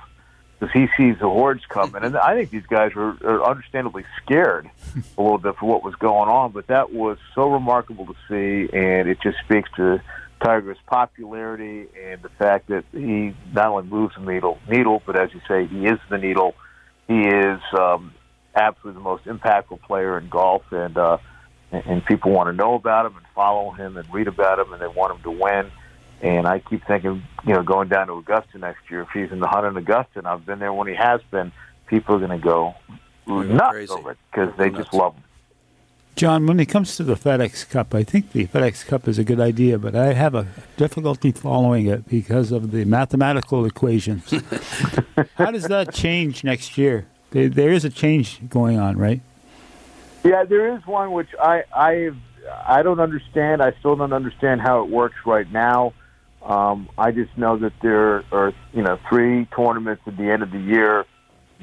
[0.59, 4.69] because he sees the hordes coming, and I think these guys are, are understandably scared
[5.19, 6.53] a little bit for what was going on.
[6.53, 10.01] But that was so remarkable to see, and it just speaks to
[10.43, 15.33] Tiger's popularity and the fact that he not only moves the needle, needle, but as
[15.33, 16.55] you say, he is the needle.
[17.07, 18.13] He is um,
[18.55, 21.19] absolutely the most impactful player in golf, and uh,
[21.71, 24.81] and people want to know about him and follow him and read about him, and
[24.81, 25.71] they want him to win.
[26.21, 29.39] And I keep thinking, you know, going down to Augusta next year, if he's in
[29.39, 31.53] the hunt in Augusta, and I've been there when he has been,
[31.87, 32.75] people are going to go
[33.27, 33.93] nuts crazy.
[33.93, 35.23] over it because they just love him.
[36.17, 39.25] John, when it comes to the FedEx Cup, I think the FedEx Cup is a
[39.25, 44.29] good idea, but I have a difficulty following it because of the mathematical equations.
[45.37, 47.07] How does that change next year?
[47.31, 49.21] There, there is a change going on, right?
[50.25, 52.11] Yeah, there is one which I I
[52.67, 53.63] I don't understand.
[53.63, 55.93] I still don't understand how it works right now.
[56.49, 60.51] Um, I just know that there are you know three tournaments at the end of
[60.51, 61.05] the year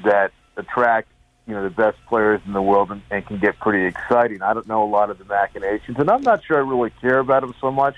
[0.04, 1.08] that attract
[1.46, 4.42] you know the best players in the world and, and can get pretty exciting.
[4.42, 7.18] I don't know a lot of the machinations, and I'm not sure I really care
[7.18, 7.96] about them so much.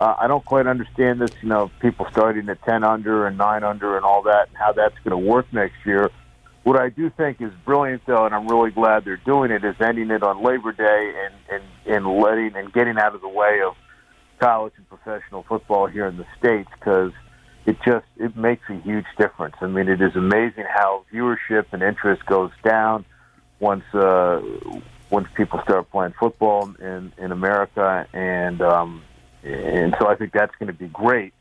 [0.00, 1.30] Uh, I don't quite understand this.
[1.40, 4.72] You know, people starting at ten under and nine under and all that, and how
[4.72, 6.10] that's going to work next year.
[6.64, 9.76] What I do think is brilliant, though, and I'm really glad they're doing it, is
[9.80, 13.60] ending it on Labor Day and and and letting and getting out of the way
[13.64, 13.76] of
[14.38, 17.12] college and professional football here in the states because
[17.66, 19.56] it just it makes a huge difference.
[19.60, 23.04] I mean, it is amazing how viewership and interest goes down
[23.60, 24.40] once uh,
[25.10, 29.02] once people start playing football in in America, and um,
[29.42, 31.32] and so I think that's going to be great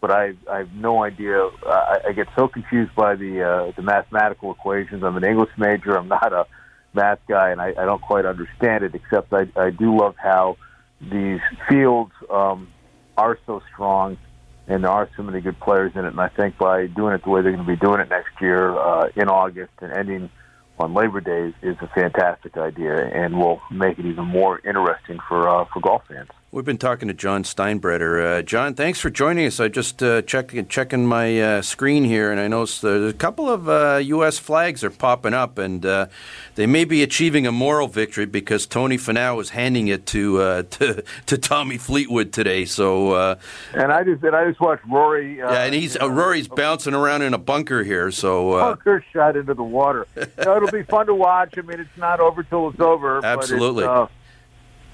[0.00, 1.48] but I I have no idea.
[1.66, 5.02] I, I get so confused by the uh, the mathematical equations.
[5.02, 5.96] I'm an English major.
[5.96, 6.46] I'm not a
[6.94, 8.94] math guy, and I, I don't quite understand it.
[8.94, 10.56] Except I I do love how
[11.00, 12.68] these fields um,
[13.16, 14.18] are so strong,
[14.66, 16.08] and there are so many good players in it.
[16.08, 18.40] And I think by doing it the way they're going to be doing it next
[18.40, 20.30] year uh, in August and ending
[20.78, 25.48] on Labor Day is a fantastic idea, and will make it even more interesting for
[25.48, 26.30] uh, for golf fans.
[26.50, 28.38] We've been talking to John Steinbreder.
[28.38, 29.60] Uh, John, thanks for joining us.
[29.60, 33.50] I just uh, checked checking my uh, screen here, and I noticed there's a couple
[33.50, 34.38] of U.S.
[34.38, 36.06] Uh, flags are popping up, and uh,
[36.54, 40.62] they may be achieving a moral victory because Tony Finau was handing it to uh,
[40.70, 42.64] to, to Tommy Fleetwood today.
[42.64, 43.36] So,
[43.74, 45.36] and I just and I just watched Rory.
[45.36, 48.10] yeah, and he's Rory's bouncing around in a bunker here.
[48.10, 50.06] So bunker shot into the water.
[50.16, 51.58] it'll be fun to watch.
[51.58, 53.22] I mean, it's not over till it's over.
[53.22, 53.84] Absolutely,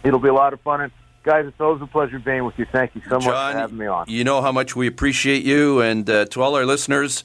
[0.02, 0.80] it'll be a lot of fun.
[0.80, 0.92] And,
[1.24, 2.66] Guys, it's always a pleasure being with you.
[2.70, 4.04] Thank you so much John, for having me on.
[4.08, 7.24] You know how much we appreciate you, and uh, to all our listeners,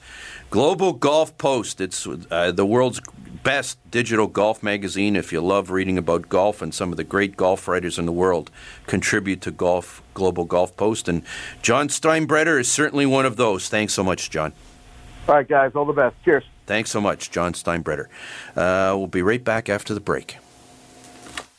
[0.50, 1.82] Global Golf Post.
[1.82, 3.02] It's uh, the world's
[3.44, 5.18] best digital golf magazine.
[5.18, 8.14] If you love reading about golf and some of the great golf writers in the
[8.14, 8.52] world
[8.88, 11.22] contribute to Golf Global Golf Post, and
[11.62, 13.68] John Steinbreder is certainly one of those.
[13.68, 14.54] Thanks so much, John.
[15.28, 15.74] All right, guys.
[15.76, 16.16] All the best.
[16.24, 16.46] Cheers.
[16.68, 18.06] Thanks so much, John Steinbreder.
[18.56, 20.38] Uh, we'll be right back after the break.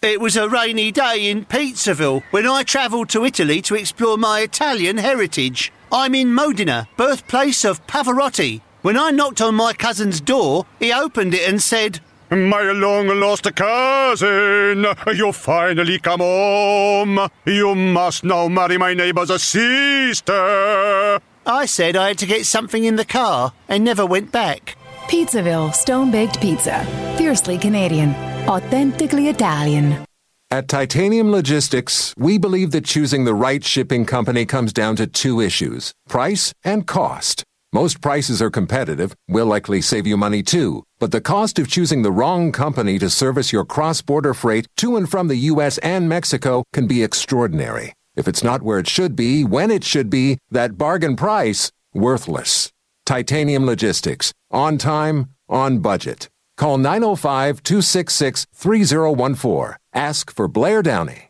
[0.03, 4.41] It was a rainy day in Pizzaville when I travelled to Italy to explore my
[4.41, 5.71] Italian heritage.
[5.93, 8.63] I'm in Modena, birthplace of Pavarotti.
[8.81, 13.55] When I knocked on my cousin's door, he opened it and said, My long lost
[13.55, 17.29] cousin, you finally come home.
[17.45, 21.21] You must now marry my neighbor's sister.
[21.45, 24.79] I said I had to get something in the car and never went back.
[25.11, 26.87] Pizzaville Stone Baked Pizza.
[27.19, 28.15] Fiercely Canadian.
[28.47, 30.05] Authentically Italian.
[30.53, 35.41] At Titanium Logistics, we believe that choosing the right shipping company comes down to two
[35.41, 37.43] issues price and cost.
[37.73, 42.03] Most prices are competitive, will likely save you money too, but the cost of choosing
[42.03, 45.79] the wrong company to service your cross border freight to and from the U.S.
[45.79, 47.95] and Mexico can be extraordinary.
[48.15, 52.71] If it's not where it should be, when it should be, that bargain price, worthless.
[53.11, 54.33] Titanium Logistics.
[54.53, 56.29] On time, on budget.
[56.57, 59.75] Call 905 266 3014.
[59.93, 61.30] Ask for Blair Downey.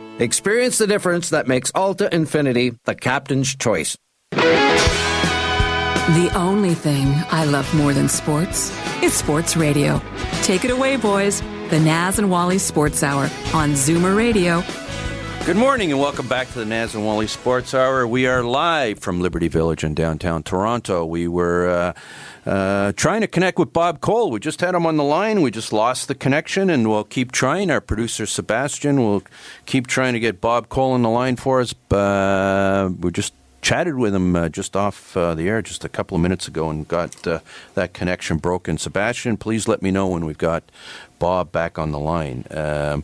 [0.21, 3.97] Experience the difference that makes Alta Infiniti the captain's choice.
[4.29, 9.99] The only thing I love more than sports is sports radio.
[10.43, 11.41] Take it away, boys.
[11.71, 13.23] The Naz and Wally Sports Hour
[13.55, 14.61] on Zoomer Radio.
[15.43, 18.05] Good morning and welcome back to the Naz and Wally Sports Hour.
[18.05, 21.03] We are live from Liberty Village in downtown Toronto.
[21.03, 21.67] We were
[22.45, 24.29] uh, uh, trying to connect with Bob Cole.
[24.29, 25.41] We just had him on the line.
[25.41, 27.71] We just lost the connection and we'll keep trying.
[27.71, 29.23] Our producer Sebastian will
[29.65, 31.73] keep trying to get Bob Cole on the line for us.
[31.89, 36.15] Uh, we're just chatted with him uh, just off uh, the air just a couple
[36.15, 37.39] of minutes ago and got uh,
[37.75, 38.77] that connection broken.
[38.77, 40.63] Sebastian, please let me know when we've got
[41.19, 42.45] Bob back on the line.
[42.51, 43.03] Um,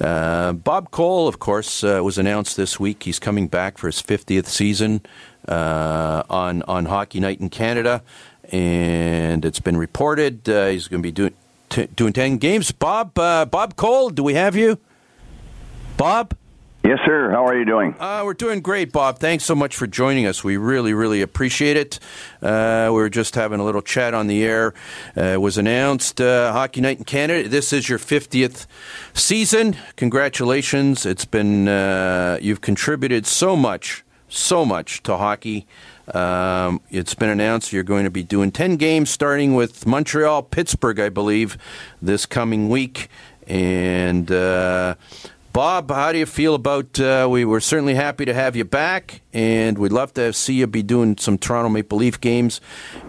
[0.00, 3.04] uh, Bob Cole, of course, uh, was announced this week.
[3.04, 5.00] He's coming back for his 50th season
[5.46, 8.02] uh, on on Hockey Night in Canada,
[8.50, 11.34] and it's been reported he's going to be doing
[11.68, 12.72] t- doing 10 games.
[12.72, 14.78] Bob Bob Cole, do we have you?
[15.96, 16.34] Bob.
[16.86, 17.30] Yes, sir.
[17.30, 17.94] How are you doing?
[17.98, 19.18] Uh, we're doing great, Bob.
[19.18, 20.44] Thanks so much for joining us.
[20.44, 21.98] We really, really appreciate it.
[22.42, 24.74] Uh, we were just having a little chat on the air.
[25.16, 27.48] Uh, it was announced uh, Hockey Night in Canada.
[27.48, 28.66] This is your 50th
[29.14, 29.76] season.
[29.96, 31.06] Congratulations.
[31.06, 35.66] It's been, uh, you've contributed so much, so much to hockey.
[36.12, 41.00] Um, it's been announced you're going to be doing 10 games starting with Montreal, Pittsburgh,
[41.00, 41.56] I believe,
[42.02, 43.08] this coming week.
[43.46, 44.96] And uh,
[45.54, 46.98] Bob, how do you feel about?
[46.98, 50.66] Uh, we were certainly happy to have you back, and we'd love to see you
[50.66, 52.60] be doing some Toronto Maple Leaf games.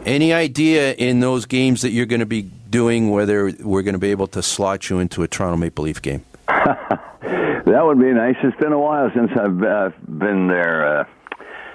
[0.05, 3.99] Any idea in those games that you're going to be doing whether we're going to
[3.99, 6.23] be able to slot you into a Toronto Maple Leaf game?
[6.47, 8.35] that would be nice.
[8.43, 10.99] It's been a while since I've uh, been there.
[10.99, 11.05] Uh,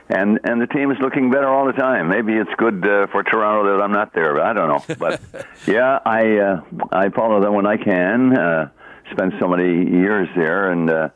[0.09, 2.09] and and the team is looking better all the time.
[2.09, 4.35] Maybe it's good uh, for Toronto that I'm not there.
[4.35, 4.95] But I don't know.
[5.01, 5.21] But
[5.67, 6.61] yeah, I uh,
[6.93, 8.39] I follow them when I can.
[8.39, 8.71] Uh,
[9.13, 11.09] spent so many years there, and uh,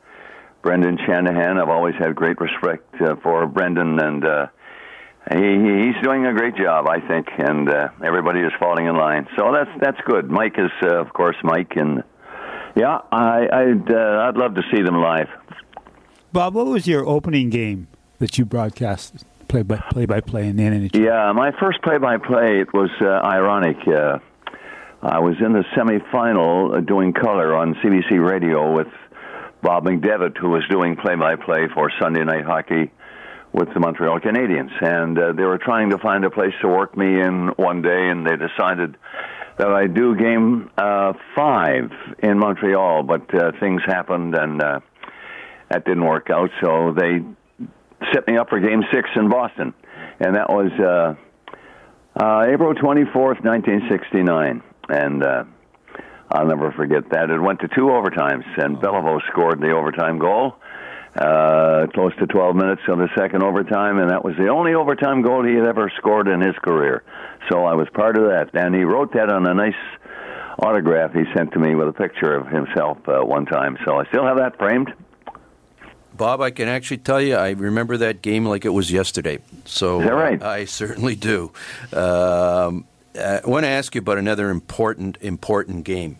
[0.61, 1.59] Brendan Shanahan.
[1.59, 4.47] I've always had great respect uh, for Brendan, and uh,
[5.31, 9.27] he he's doing a great job, I think, and uh, everybody is falling in line.
[9.35, 10.29] So that's that's good.
[10.29, 12.03] Mike is, uh, of course, Mike, and
[12.75, 15.29] yeah, I I'd uh, I'd love to see them live.
[16.31, 17.87] Bob, what was your opening game
[18.19, 19.23] that you broadcast?
[19.47, 21.05] Play by play by play in the NHL.
[21.05, 23.77] Yeah, my first play by play it was uh, ironic.
[23.87, 24.19] Uh,
[25.05, 28.87] I was in the semifinal uh, doing color on CBC Radio with
[29.61, 32.91] Bob McDevitt, who was doing play-by-play for Sunday Night Hockey
[33.53, 36.97] with the Montreal Canadiens, and uh, they were trying to find a place to work
[36.97, 38.97] me in one day, and they decided
[39.59, 41.91] that I do game uh, five
[42.23, 44.79] in Montreal, but uh, things happened and uh,
[45.69, 46.49] that didn't work out.
[46.63, 47.19] So they
[48.11, 49.75] set me up for game six in Boston,
[50.19, 51.15] and that was uh,
[52.19, 54.63] uh, April 24th, 1969.
[54.89, 55.43] And uh,
[56.31, 57.29] I'll never forget that.
[57.29, 60.55] It went to two overtimes, and Beliveau scored the overtime goal.
[61.15, 65.21] Uh, close to 12 minutes of the second overtime, and that was the only overtime
[65.21, 67.03] goal he had ever scored in his career.
[67.49, 69.73] So I was part of that, and he wrote that on a nice
[70.59, 73.77] autograph he sent to me with a picture of himself uh, one time.
[73.85, 74.93] So I still have that framed.
[76.13, 79.39] Bob, I can actually tell you, I remember that game like it was yesterday.
[79.65, 80.41] So Is that right?
[80.41, 81.51] I certainly do.
[81.93, 82.85] Um,
[83.17, 86.17] I want to ask you about another important, important game,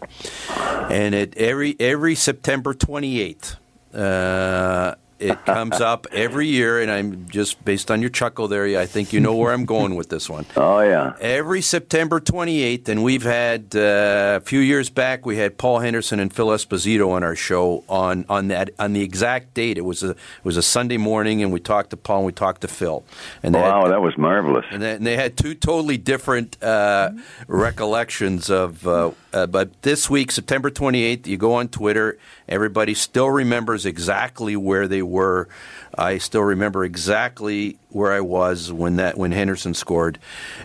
[0.49, 3.57] and it every every September twenty eighth.
[3.93, 4.95] Uh,
[5.29, 8.65] it comes up every year, and I'm just based on your chuckle there.
[8.79, 10.45] I think you know where I'm going with this one.
[10.57, 11.15] Oh yeah.
[11.19, 16.19] Every September 28th, and we've had uh, a few years back, we had Paul Henderson
[16.19, 19.77] and Phil Esposito on our show on on that on the exact date.
[19.77, 22.31] It was a it was a Sunday morning, and we talked to Paul and we
[22.31, 23.05] talked to Phil.
[23.43, 24.65] And wow, had, that was marvelous.
[24.71, 27.11] and they, and they had two totally different uh,
[27.47, 28.87] recollections of.
[28.87, 32.17] Uh, uh, but this week, September 28th, you go on Twitter.
[32.47, 35.49] Everybody still remembers exactly where they were.
[35.97, 40.19] I still remember exactly where I was when that when Henderson scored.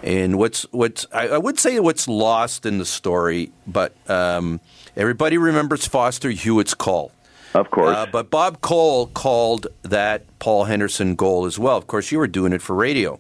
[0.05, 4.61] And what's what's I, I would say what's lost in the story, but um,
[4.97, 7.11] everybody remembers Foster Hewitt's call.
[7.55, 7.97] Of course.
[7.97, 11.77] Uh, but Bob Cole called that Paul Henderson goal as well.
[11.77, 13.19] Of course, you were doing it for radio.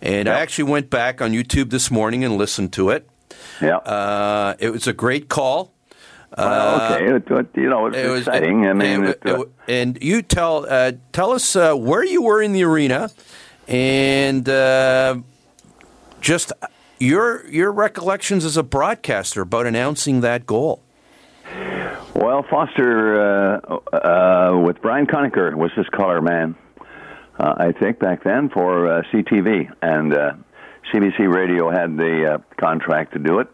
[0.00, 3.06] And I actually went back on YouTube this morning and listened to it.
[3.60, 3.76] Yeah.
[3.78, 5.72] Uh, it was a great call.
[6.38, 8.66] Okay, it, it- you know, it's Uh, It was- exciting.
[8.66, 12.42] I mean, it- it, uh, and you tell uh, tell us uh, where you were
[12.42, 13.08] in the arena,
[13.66, 15.16] and uh,
[16.20, 16.52] just
[17.00, 20.82] your your recollections as a broadcaster about announcing that goal.
[22.14, 26.56] Well, Foster uh, uh, with Brian Conacher was his color man,
[27.38, 30.32] uh, I think back then for uh, CTV, and uh,
[30.92, 33.48] CBC Radio had the uh, contract to do it,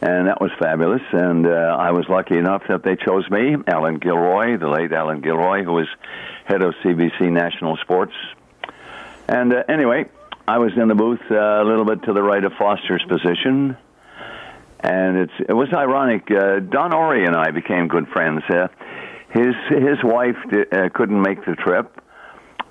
[0.00, 1.02] and that was fabulous.
[1.12, 5.20] And uh, I was lucky enough that they chose me, Alan Gilroy, the late Alan
[5.20, 5.88] Gilroy, who was
[6.44, 8.14] head of CBC National Sports.
[9.28, 10.06] And uh, anyway,
[10.46, 13.76] I was in the booth uh, a little bit to the right of Foster's position
[14.80, 16.30] and it's it was ironic.
[16.30, 18.42] Uh, Don Awrey and I became good friends.
[18.48, 18.68] Uh,
[19.30, 20.36] his his wife
[20.94, 22.00] couldn't make the trip,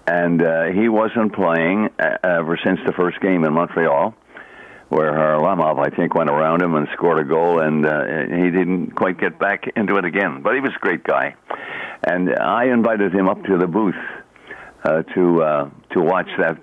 [0.07, 4.13] and uh, he wasn't playing uh, ever since the first game in Montreal,
[4.89, 8.91] where Kharlamov I think went around him and scored a goal, and uh, he didn't
[8.91, 10.41] quite get back into it again.
[10.41, 11.35] But he was a great guy,
[12.03, 13.95] and I invited him up to the booth
[14.83, 16.57] uh, to uh, to watch that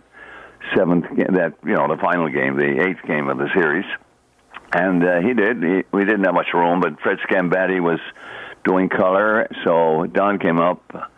[0.76, 3.86] seventh that you know the final game, the eighth game of the series.
[4.74, 5.62] And uh, he did.
[5.62, 7.98] He, we didn't have much room, but Fred Sgambati was
[8.64, 11.11] doing color, so Don came up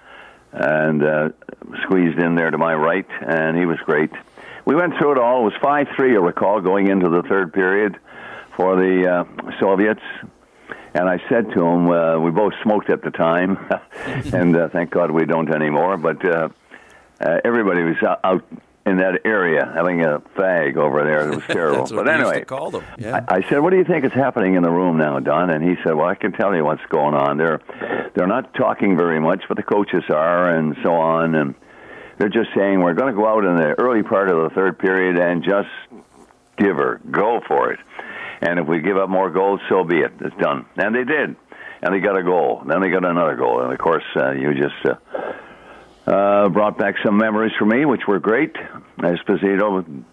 [0.54, 1.28] and uh,
[1.82, 4.10] squeezed in there to my right, and he was great.
[4.64, 5.42] We went through it all.
[5.42, 7.98] It was five three, I recall, going into the third period
[8.56, 10.00] for the uh, Soviets.
[10.94, 13.58] And I said to him, uh, we both smoked at the time,
[14.32, 15.96] and uh, thank God we don't anymore.
[15.96, 16.48] But uh,
[17.20, 18.44] uh, everybody was out- out
[18.86, 21.30] in that area having a fag over there.
[21.30, 21.86] It was terrible.
[21.86, 22.84] But anyway, to call them.
[22.98, 23.24] Yeah.
[23.28, 25.64] I, I said, "What do you think is happening in the room now, Don?" And
[25.64, 27.38] he said, "Well, I can tell you what's going on.
[27.38, 27.60] They're
[28.14, 31.54] they're not talking very much, but the coaches are, and so on, and
[32.18, 34.78] they're just saying we're going to go out in the early part of the third
[34.78, 35.68] period and just
[36.56, 37.80] give her, go for it.
[38.40, 40.12] And if we give up more goals, so be it.
[40.20, 40.66] It's done.
[40.76, 41.36] And they did.
[41.82, 42.62] And they got a goal.
[42.66, 43.62] Then they got another goal.
[43.62, 44.94] And of course, uh, you just uh,
[46.06, 48.54] uh, brought back some memories for me, which were great.
[48.98, 50.04] Esposito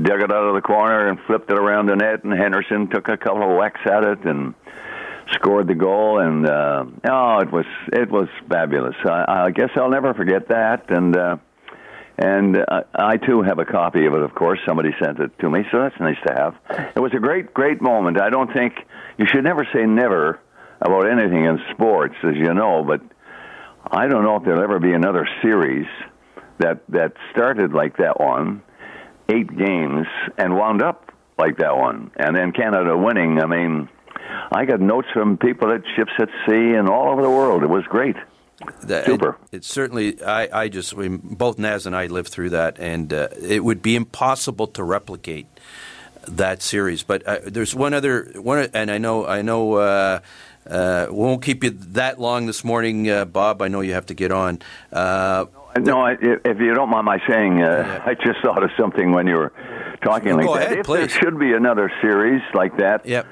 [0.00, 3.08] dug it out of the corner and flipped it around the net, and Henderson took
[3.08, 4.54] a couple of whacks at it and
[5.32, 6.20] scored the goal.
[6.20, 8.96] And uh, oh, it was it was fabulous.
[9.04, 10.90] I, I guess I'll never forget that.
[10.90, 11.36] And uh,
[12.16, 14.22] and uh, I too have a copy of it.
[14.22, 16.90] Of course, somebody sent it to me, so that's nice to have.
[16.94, 18.20] It was a great, great moment.
[18.20, 18.74] I don't think
[19.18, 20.38] you should never say never
[20.80, 23.00] about anything in sports, as you know, but
[23.90, 25.86] I don't know if there'll ever be another series
[26.58, 28.62] that that started like that one,
[29.28, 30.06] eight games,
[30.38, 33.40] and wound up like that one, and then Canada winning.
[33.40, 33.88] I mean,
[34.52, 37.62] I got notes from people at ships at sea and all over the world.
[37.62, 38.16] It was great.
[38.84, 39.36] That- Super.
[39.50, 40.22] It, it certainly.
[40.22, 43.82] I, I just we, both Naz and I lived through that, and uh, it would
[43.82, 45.46] be impossible to replicate
[46.28, 47.02] that series.
[47.02, 49.74] But uh, there's one other one, and I know I know.
[49.74, 50.20] Uh,
[50.68, 53.62] uh, we won't keep you that long this morning, uh, Bob.
[53.62, 54.60] I know you have to get on.
[54.92, 55.46] Uh,
[55.78, 59.26] No, I, if you don't mind my saying, uh, I just thought of something when
[59.26, 59.52] you were
[60.02, 60.66] talking like Go that.
[60.66, 63.26] ahead, if there should be another series like that, Yep.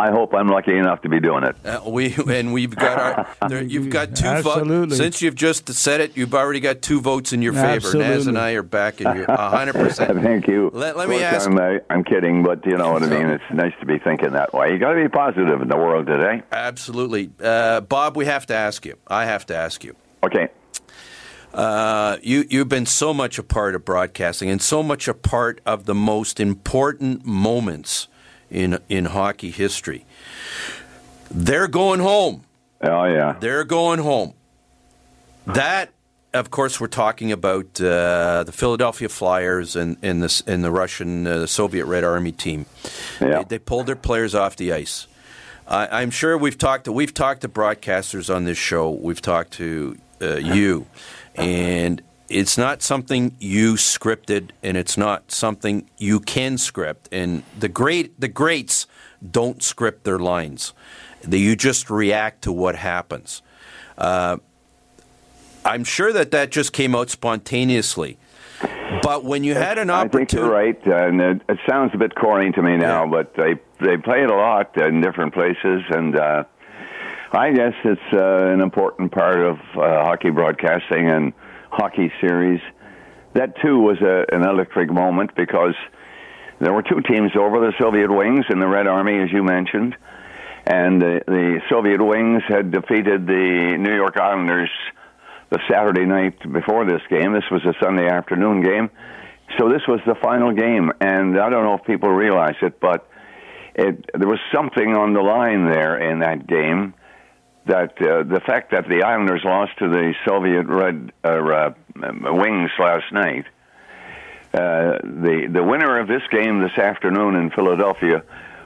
[0.00, 1.56] I hope I'm lucky enough to be doing it.
[1.64, 3.26] Uh, we and we've got our.
[3.50, 4.46] There, you've got two votes.
[4.46, 4.96] Absolutely.
[4.96, 7.68] Since you've just said it, you've already got two votes in your favor.
[7.68, 8.28] Naz Absolutely.
[8.28, 10.22] and I are back in your hundred percent.
[10.22, 10.70] Thank you.
[10.72, 13.26] Let- let me course, ask- I'm, uh, I'm kidding, but you know what I mean.
[13.26, 14.72] It's nice to be thinking that way.
[14.72, 16.42] You got to be positive in the world today.
[16.50, 18.16] Absolutely, uh, Bob.
[18.16, 18.96] We have to ask you.
[19.06, 19.96] I have to ask you.
[20.24, 20.48] Okay.
[21.52, 25.60] Uh, you you've been so much a part of broadcasting and so much a part
[25.66, 28.06] of the most important moments
[28.50, 30.04] in in hockey history.
[31.30, 32.44] They're going home.
[32.82, 33.36] Oh yeah.
[33.38, 34.34] They're going home.
[35.46, 35.90] That,
[36.32, 41.26] of course, we're talking about uh, the Philadelphia Flyers and, and, the, and the Russian,
[41.26, 42.66] uh, Soviet Red Army team.
[43.20, 43.38] Yeah.
[43.38, 45.06] They, they pulled their players off the ice.
[45.66, 48.90] I, I'm sure we've talked to we've talked to broadcasters on this show.
[48.90, 50.86] We've talked to uh, you,
[51.36, 57.08] and it's not something you scripted, and it's not something you can script.
[57.12, 58.86] And the great the greats
[59.28, 60.72] don't script their lines;
[61.22, 63.42] they, you just react to what happens.
[63.98, 64.38] Uh,
[65.64, 68.16] I'm sure that that just came out spontaneously.
[69.02, 71.98] But when you had an I think opportunity, you're right, and it, it sounds a
[71.98, 75.82] bit corny to me now, but they they play it a lot in different places,
[75.90, 76.44] and uh,
[77.32, 81.32] I guess it's uh, an important part of uh, hockey broadcasting and
[81.70, 82.60] hockey series.
[83.34, 85.74] That too was a, an electric moment because
[86.60, 89.96] there were two teams over the Soviet Wings and the Red Army, as you mentioned,
[90.66, 94.70] and the, the Soviet Wings had defeated the New York Islanders
[95.50, 97.32] the Saturday night before this game.
[97.32, 98.90] This was a Sunday afternoon game.
[99.58, 103.08] So this was the final game, and I don't know if people realize it, but
[103.74, 106.94] it, there was something on the line there in that game
[107.66, 112.70] that uh, the fact that the Islanders lost to the Soviet Red uh, uh, Wings
[112.78, 113.44] last night,
[114.52, 118.22] uh, the the winner of this game this afternoon in Philadelphia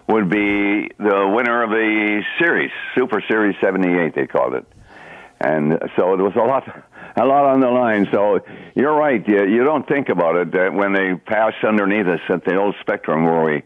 [0.08, 4.66] would be the winner of the series, Super Series '78, they called it
[5.44, 6.64] and so there was a lot,
[7.16, 8.06] a lot on the line.
[8.12, 8.40] So
[8.74, 9.26] you're right.
[9.26, 12.74] You, you don't think about it that when they pass underneath us at the old
[12.80, 13.62] Spectrum, where we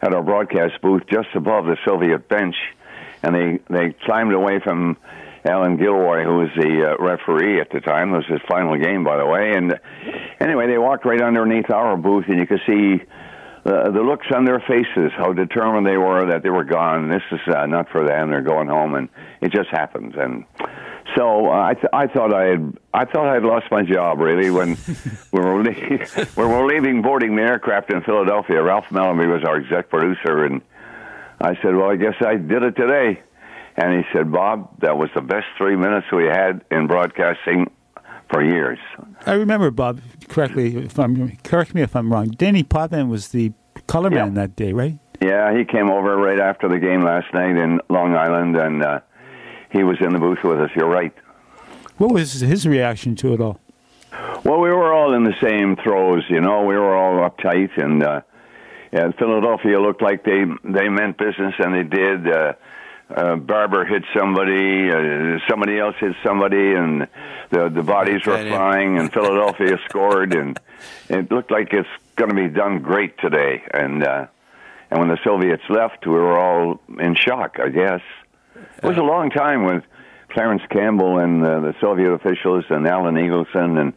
[0.00, 2.56] had our broadcast booth just above the Soviet bench,
[3.22, 4.96] and they they climbed away from
[5.44, 8.12] Alan Gilroy, who was the uh, referee at the time.
[8.12, 9.52] It was his final game, by the way.
[9.54, 9.78] And
[10.40, 13.02] anyway, they walked right underneath our booth, and you could see.
[13.64, 17.08] Uh, the looks on their faces, how determined they were that they were gone.
[17.08, 18.30] This is uh, not for them.
[18.30, 19.08] They're going home, and
[19.40, 20.14] it just happens.
[20.16, 20.44] And
[21.16, 24.20] so uh, I, th- I thought I had I thought I had lost my job
[24.20, 24.76] really when
[25.32, 25.72] we were le-
[26.36, 28.62] when we were leaving boarding the aircraft in Philadelphia.
[28.62, 30.62] Ralph Mellanby was our exec producer, and
[31.40, 33.20] I said, "Well, I guess I did it today."
[33.76, 37.70] And he said, "Bob, that was the best three minutes we had in broadcasting
[38.30, 38.78] for years."
[39.26, 40.76] I remember Bob correctly.
[40.76, 42.28] If I'm correct me if I'm wrong.
[42.28, 43.52] Danny Potvin was the
[43.86, 44.98] color man that day, right?
[45.20, 49.00] Yeah, he came over right after the game last night in Long Island, and uh,
[49.70, 50.70] he was in the booth with us.
[50.76, 51.12] You're right.
[51.96, 53.58] What was his reaction to it all?
[54.44, 56.64] Well, we were all in the same throes, you know.
[56.64, 58.20] We were all uptight, and uh,
[58.96, 62.26] yeah, Philadelphia looked like they they meant business, and they did.
[62.26, 62.52] Uh,
[63.14, 67.06] uh, Barber hit somebody, uh, somebody else hit somebody, and
[67.50, 70.58] the the bodies were flying, and Philadelphia scored, and
[71.10, 73.62] it looked like it's going to be done great today.
[73.70, 74.28] And uh,
[74.90, 77.58] and when the Soviets left, we were all in shock.
[77.62, 78.00] I guess
[78.78, 79.84] it was a long time with
[80.30, 83.92] Clarence Campbell and uh, the Soviet officials and Alan Eagleson and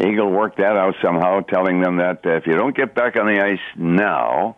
[0.00, 3.26] Eagle worked that out somehow, telling them that uh, if you don't get back on
[3.26, 4.56] the ice now,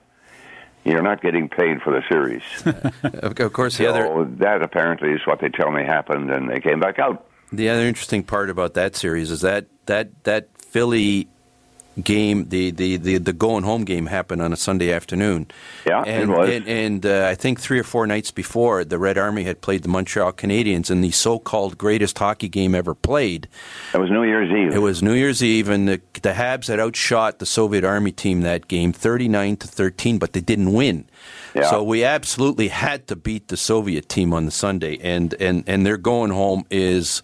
[0.85, 2.43] you're not getting paid for the series.
[3.23, 6.49] of of course, the so other that apparently is what they tell me happened, and
[6.49, 7.27] they came back out.
[7.53, 11.29] The other interesting part about that series is that that that Philly
[12.03, 15.47] game, the the the, the going home game, happened on a Sunday afternoon.
[15.87, 16.49] Yeah, it and, was.
[16.49, 19.83] And, and uh, I think three or four nights before, the Red Army had played
[19.83, 23.49] the Montreal Canadiens in the so-called greatest hockey game ever played.
[23.93, 24.77] It was New Year's Eve.
[24.77, 28.43] It was New Year's Eve, and the, the Habs had outshot the Soviet Army team
[28.43, 31.05] that game, thirty-nine to thirteen, but they didn't win.
[31.55, 31.71] Yeah.
[31.71, 35.85] So we absolutely had to beat the Soviet team on the Sunday, and and and
[35.85, 37.23] their going home is.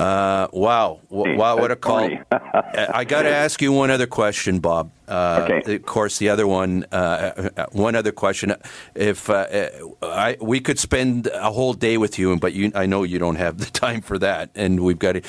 [0.00, 0.98] Uh, wow!
[1.10, 1.56] W- wow!
[1.58, 2.08] What a call!
[2.32, 4.90] I got to ask you one other question, Bob.
[5.06, 5.74] Uh, Okay.
[5.74, 6.86] Of course, the other one.
[6.90, 8.54] Uh, uh, one other question.
[8.94, 9.68] If uh, uh,
[10.02, 13.36] I, we could spend a whole day with you, but you, I know you don't
[13.36, 15.22] have the time for that, and we've got to.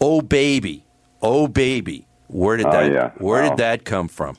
[0.00, 0.84] Oh baby,
[1.20, 2.92] oh baby, where did Oh, that?
[2.92, 3.10] yeah.
[3.18, 3.48] Where Wow.
[3.50, 4.36] did that come from?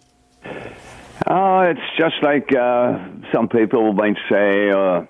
[1.28, 3.00] Oh, it's just like uh,
[3.34, 5.04] some people might say, uh,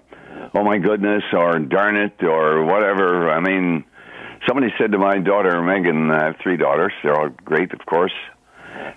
[0.56, 3.30] "Oh my goodness," or "Darn it," or whatever.
[3.32, 3.84] I mean,
[4.48, 6.94] somebody said to my daughter Megan, I have three daughters.
[7.04, 8.14] They're all great, of course.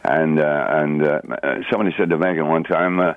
[0.05, 1.21] And uh, and uh,
[1.71, 3.15] somebody said to Megan one time, uh,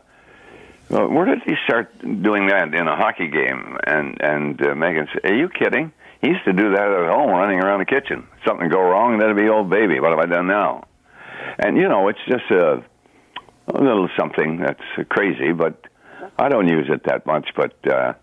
[0.89, 5.07] well, "Where did he start doing that in a hockey game?" And and uh, Megan
[5.13, 5.91] said, "Are you kidding?
[6.21, 8.27] He used to do that at home, running around the kitchen.
[8.45, 9.99] Something go wrong, that'd be old baby.
[9.99, 10.86] What have I done now?"
[11.57, 12.84] And you know, it's just a,
[13.67, 15.86] a little something that's crazy, but
[16.38, 17.49] I don't use it that much.
[17.55, 18.13] But uh,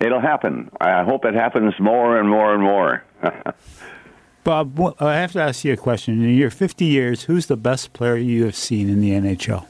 [0.00, 0.70] it'll happen.
[0.80, 3.04] I hope it happens more and more and more.
[4.44, 6.22] Bob, I have to ask you a question.
[6.22, 9.66] In your 50 years, who's the best player you have seen in the NHL?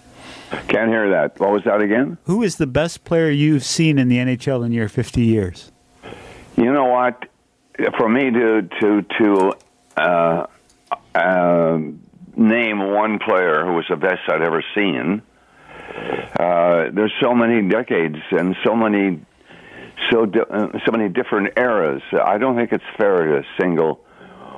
[0.69, 1.39] Can't hear that.
[1.41, 2.17] What was that again?
[2.25, 5.73] Who is the best player you've seen in the NHL in your 50 years?
[6.57, 7.27] You know what?
[7.97, 9.53] For me to to to
[9.97, 10.47] uh,
[11.15, 11.79] uh,
[12.37, 15.23] name one player who was the best I'd ever seen,
[16.39, 19.21] uh, there's so many decades and so many
[20.11, 22.03] so di- uh, so many different eras.
[22.13, 24.05] I don't think it's fair to single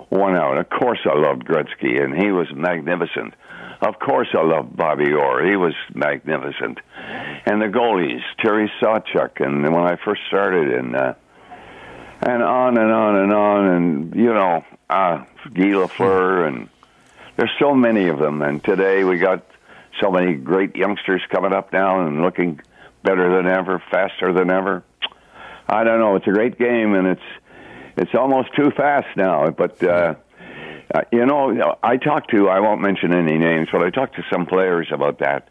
[0.09, 0.59] one out.
[0.59, 3.34] Of course, I loved Gretzky, and he was magnificent.
[3.80, 5.47] Of course, I loved Bobby Orr.
[5.47, 6.78] He was magnificent.
[7.47, 11.14] And the goalies, Terry Sawchuk, and when I first started, and uh,
[12.20, 15.24] and on and on and on, and you know, uh,
[15.55, 16.68] Guy Lafleur, and
[17.36, 18.43] there's so many of them.
[18.43, 19.47] And today we got
[20.01, 22.61] so many great youngsters coming up now and looking
[23.03, 24.84] better than ever, faster than ever.
[25.70, 26.16] I don't know.
[26.16, 27.22] It's a great game, and it's
[27.96, 29.50] it's almost too fast now.
[29.50, 30.14] But uh,
[30.92, 34.24] uh, you know, I talked to I won't mention any names, but I talked to
[34.32, 35.48] some players about that,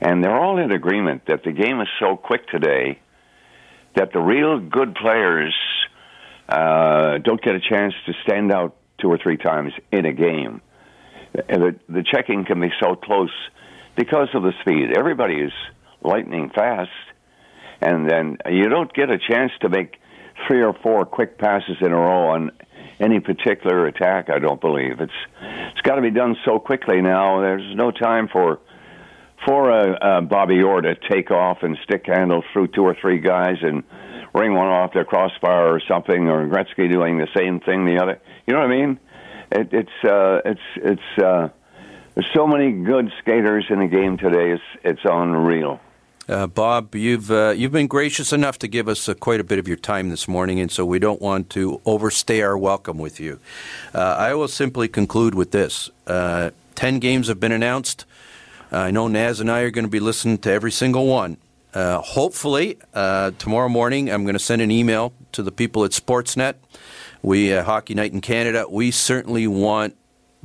[0.00, 2.98] and they're all in agreement that the game is so quick today
[3.94, 5.54] that the real good players
[6.48, 10.62] uh, don't get a chance to stand out two or three times in a game.
[11.34, 13.32] The, the checking can be so close
[13.96, 14.96] because of the speed.
[14.96, 15.52] Everybody is
[16.02, 16.90] lightning fast,
[17.86, 19.96] and then you don't get a chance to make
[20.46, 22.50] three or four quick passes in a row on
[22.98, 24.28] any particular attack.
[24.28, 25.20] I don't believe it's
[25.70, 27.40] it's got to be done so quickly now.
[27.40, 28.58] There's no time for
[29.46, 33.20] for a, a Bobby Orr to take off and stick handle through two or three
[33.20, 33.84] guys and
[34.34, 38.20] ring one off their crossbar or something, or Gretzky doing the same thing the other.
[38.46, 39.00] You know what I mean?
[39.52, 41.48] It, it's uh, it's it's uh,
[42.14, 44.52] there's so many good skaters in the game today.
[44.52, 45.80] It's it's unreal.
[46.28, 49.60] Uh, Bob, you've uh, you've been gracious enough to give us uh, quite a bit
[49.60, 53.20] of your time this morning, and so we don't want to overstay our welcome with
[53.20, 53.38] you.
[53.94, 58.06] Uh, I will simply conclude with this: uh, ten games have been announced.
[58.72, 61.36] I know Naz and I are going to be listening to every single one.
[61.72, 66.54] Uh, hopefully, tomorrow morning, I'm going to send an email to the people at Sportsnet.
[67.22, 68.66] We Hockey Night in Canada.
[68.68, 69.96] We certainly want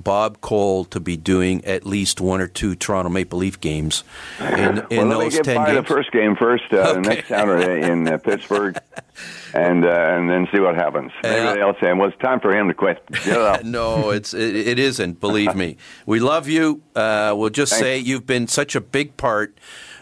[0.01, 4.03] Bob Cole to be doing at least one or two Toronto Maple Leaf games
[4.39, 4.47] in,
[4.89, 5.87] in well, those let me get ten by games.
[5.87, 6.99] the first game first uh, Okay.
[7.01, 8.77] next Saturday in uh, Pittsburgh,
[9.53, 11.11] and uh, and then see what happens.
[11.23, 11.53] Maybe Yeah.
[11.55, 15.19] they'll say, "Well, it's time for him to quit." It no, it's it, it isn't.
[15.19, 16.81] Believe me, we love you.
[16.95, 17.81] Uh, we'll just Thanks.
[17.83, 19.57] say you've been such a big part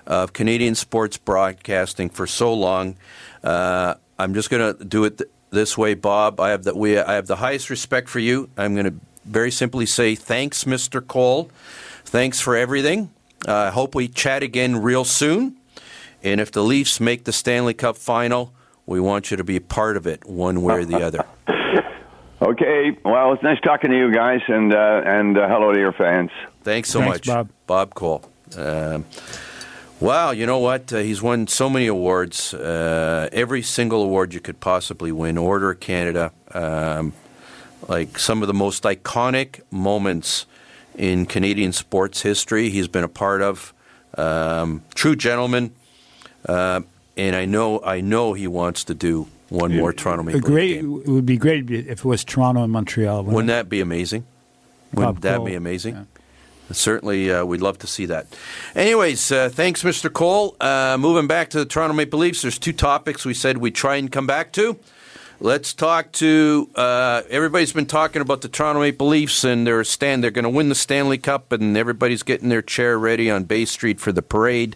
[0.07, 2.95] of Canadian sports broadcasting for so long.
[3.43, 6.39] Uh, I'm just going to do it th- this way, Bob.
[6.39, 8.49] I have the we I have the highest respect for you.
[8.57, 8.93] I'm going to
[9.25, 11.05] very simply say thanks, Mr.
[11.05, 11.49] Cole.
[12.05, 13.11] Thanks for everything.
[13.47, 15.55] Uh, I hope we chat again real soon.
[16.23, 18.53] And if the Leafs make the Stanley Cup final,
[18.85, 21.25] we want you to be a part of it, one way or the other.
[22.41, 22.97] Okay.
[23.03, 26.31] Well, it's nice talking to you guys, and uh, and uh, hello to your fans.
[26.63, 27.49] Thanks so Thanks, much, Bob.
[27.67, 28.23] Bob Cole.
[28.57, 29.05] Um,
[29.99, 30.91] wow, you know what?
[30.91, 32.53] Uh, he's won so many awards.
[32.53, 35.37] Uh, every single award you could possibly win.
[35.37, 36.31] Order of Canada.
[36.53, 37.13] Um,
[37.87, 40.45] like some of the most iconic moments
[40.95, 43.73] in Canadian sports history, he's been a part of.
[44.17, 45.71] Um, true gentleman,
[46.47, 46.81] uh,
[47.15, 50.81] and I know I know he wants to do one more Toronto Maple Leaf great.
[50.81, 51.01] game.
[51.05, 53.23] It would be great if it was Toronto and Montreal.
[53.23, 54.25] Wouldn't that be amazing?
[54.93, 55.95] Wouldn't that Cole, be amazing?
[55.95, 56.03] yeah.
[56.71, 58.27] Certainly, uh, we'd love to see that.
[58.75, 60.11] Anyways, uh, thanks, Mr.
[60.11, 60.55] Cole.
[60.61, 63.95] Uh, moving back to the Toronto Maple Leafs, there's two topics we said we'd try
[63.95, 64.77] and come back to.
[65.41, 70.21] Let's talk to uh, everybody's been talking about the Toronto Maple Leafs and their stand.
[70.21, 73.63] They're going to win the Stanley Cup, and everybody's getting their chair ready on Bay
[73.63, 74.75] Street for the parade.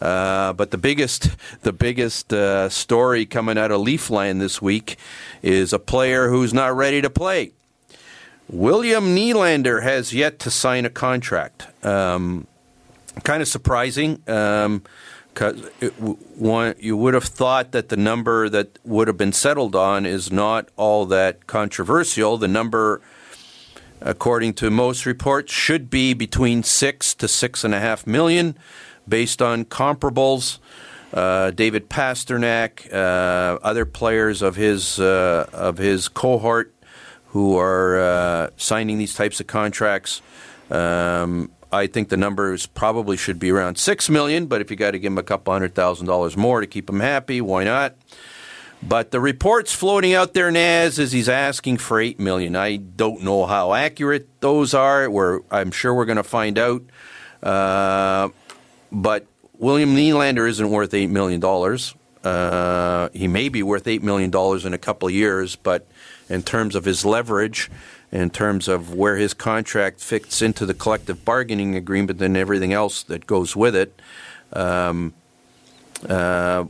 [0.00, 4.96] Uh, but the biggest, the biggest uh, story coming out of Leafland this week
[5.42, 7.52] is a player who's not ready to play.
[8.48, 11.66] William Nylander has yet to sign a contract.
[11.84, 12.46] Um,
[13.24, 14.22] kind of surprising.
[14.26, 14.84] Um,
[15.38, 15.56] 'cause
[16.36, 20.32] one, you would have thought that the number that would have been settled on is
[20.32, 22.38] not all that controversial.
[22.38, 23.00] The number,
[24.00, 28.56] according to most reports, should be between six to six and a half million,
[29.08, 30.58] based on comparables.
[31.14, 36.74] Uh, David Pastrnak, uh, other players of his uh, of his cohort
[37.28, 40.20] who are uh, signing these types of contracts.
[40.70, 44.92] Um, I think the numbers probably should be around six million, but if you got
[44.92, 47.94] to give him a couple hundred thousand dollars more to keep him happy, why not?
[48.82, 52.54] But the reports floating out there, Naz, is he's asking for eight million.
[52.54, 55.10] I don't know how accurate those are.
[55.10, 56.82] We're, I'm sure we're going to find out.
[57.42, 58.28] Uh,
[58.92, 61.94] but William Nylander isn't worth eight million dollars.
[62.22, 65.86] Uh, he may be worth eight million dollars in a couple of years, but
[66.28, 67.70] in terms of his leverage,
[68.10, 73.02] in terms of where his contract fits into the collective bargaining agreement and everything else
[73.04, 74.00] that goes with it.
[74.52, 75.12] Um,
[76.08, 76.64] uh,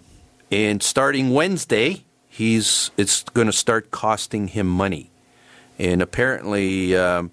[0.50, 5.10] and starting Wednesday, he's it's going to start costing him money,
[5.78, 7.30] and apparently um,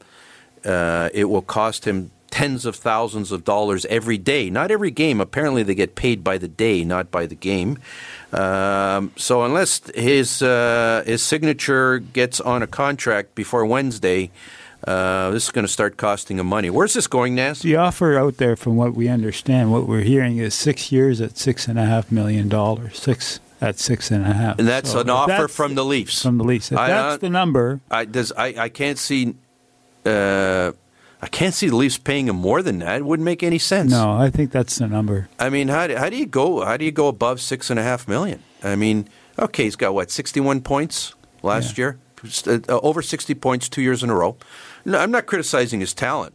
[0.66, 4.50] uh, it will cost him tens of thousands of dollars every day.
[4.50, 5.22] Not every game.
[5.22, 7.78] Apparently, they get paid by the day, not by the game.
[8.34, 14.32] Um, so unless his uh, his signature gets on a contract before Wednesday.
[14.86, 16.70] Uh, this is going to start costing him money.
[16.70, 17.62] Where's this going, Naz?
[17.64, 21.38] The offer out there, from what we understand, what we're hearing is six years at
[21.40, 23.00] six and a half million dollars.
[23.00, 24.60] Six at six and a half.
[24.60, 26.22] And that's So an offer that's- from the Leafs.
[26.22, 26.72] From the Leafs.
[26.72, 27.80] If I- that's I- the number.
[27.90, 29.34] I does I, I can't see
[30.06, 30.74] uh,
[31.22, 32.98] I can't see the Leafs paying him more than that.
[32.98, 33.92] It wouldn't make any sense.
[33.92, 35.28] No, I think that's the number.
[35.40, 36.64] I mean, how do, how do you go?
[36.64, 38.44] How do you go above six and a half million?
[38.64, 39.08] I mean,
[39.40, 41.98] okay, he's got what sixty one points last year,
[42.48, 44.36] uh, over sixty points two years in a row.
[44.84, 46.34] No, I'm not criticizing his talent.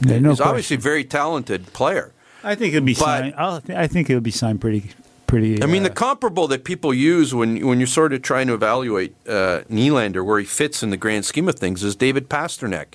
[0.00, 0.48] Yeah, no he's question.
[0.48, 2.12] obviously a very talented player.
[2.44, 3.34] I think it'll be But- signed.
[3.36, 4.90] I'll, I think it'll be signed pretty,
[5.32, 5.62] pretty.
[5.62, 8.54] I mean, uh, the comparable that people use when when you're sort of trying to
[8.54, 12.94] evaluate uh, Nylander, where he fits in the grand scheme of things, is David Pastrnak,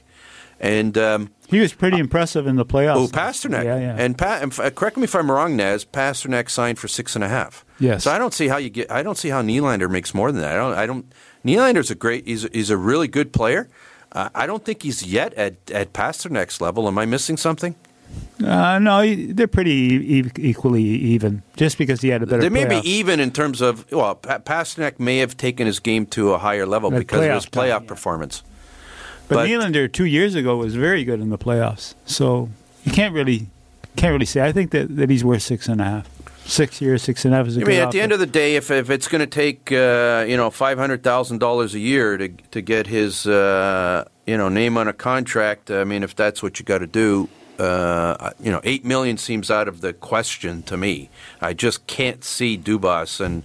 [0.60, 2.96] and um, he was pretty impressive in the playoffs.
[2.98, 3.96] oh, Pastrnak, Yeah, yeah.
[3.98, 5.84] and pa- and f- correct me if I'm wrong, Naz.
[5.86, 7.66] Pastrnak signed for six and a half.
[7.80, 8.04] Yes.
[8.04, 8.92] So I don't see how you get.
[8.92, 10.54] I don't see how Nylander makes more than that.
[10.54, 10.74] I don't.
[10.74, 11.06] I don't.
[11.46, 12.26] Nylander's a great.
[12.28, 13.68] He's he's a really good player.
[14.12, 16.88] Uh, I don't think he's yet at at Pastrnak's level.
[16.88, 17.76] Am I missing something?
[18.44, 21.42] Uh, no, they're pretty e- equally even.
[21.56, 22.42] Just because he had a better.
[22.42, 25.80] They may playoff- be even in terms of well, pa- Pastrnak may have taken his
[25.80, 27.88] game to a higher level At because of his playoff time, yeah.
[27.88, 28.44] performance.
[29.28, 31.96] But, but- Nylander two years ago was very good in the playoffs.
[32.06, 32.50] So
[32.84, 33.48] you can't really
[33.96, 34.46] can't really say.
[34.46, 36.08] I think that, that he's worth six and a half.
[36.46, 38.20] Six years, six and a half is a I good mean, at the end of
[38.20, 41.74] the day, if, if it's going to take uh, you know five hundred thousand dollars
[41.74, 46.04] a year to to get his uh, you know name on a contract, I mean,
[46.04, 47.28] if that's what you got to do,
[47.60, 51.10] uh, you know, eight million seems out of the question to me.
[51.42, 53.44] I just can't see Dubas and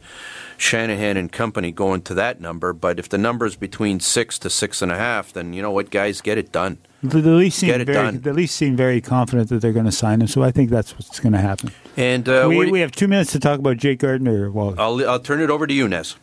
[0.59, 2.73] Shanahan and company going to that number.
[2.73, 5.71] But if the number is between six to six and a half, then you know
[5.71, 6.79] what, guys, get it done.
[7.03, 8.21] the, the Leafs seem Get it very done.
[8.21, 10.29] the Leafs seem very confident that they're going to sign him.
[10.29, 11.73] So I think that's what's going to happen.
[11.97, 14.51] And uh, we, we have two minutes to talk about Jake Gardiner.
[14.51, 16.17] Well, I'll I'll turn it over to you, Ness.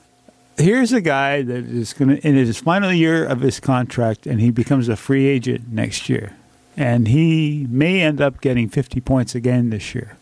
[0.57, 4.39] here's a guy that is going to in his final year of his contract, and
[4.39, 6.35] he becomes a free agent next year,
[6.79, 10.15] and he may end up getting 50 points again this year.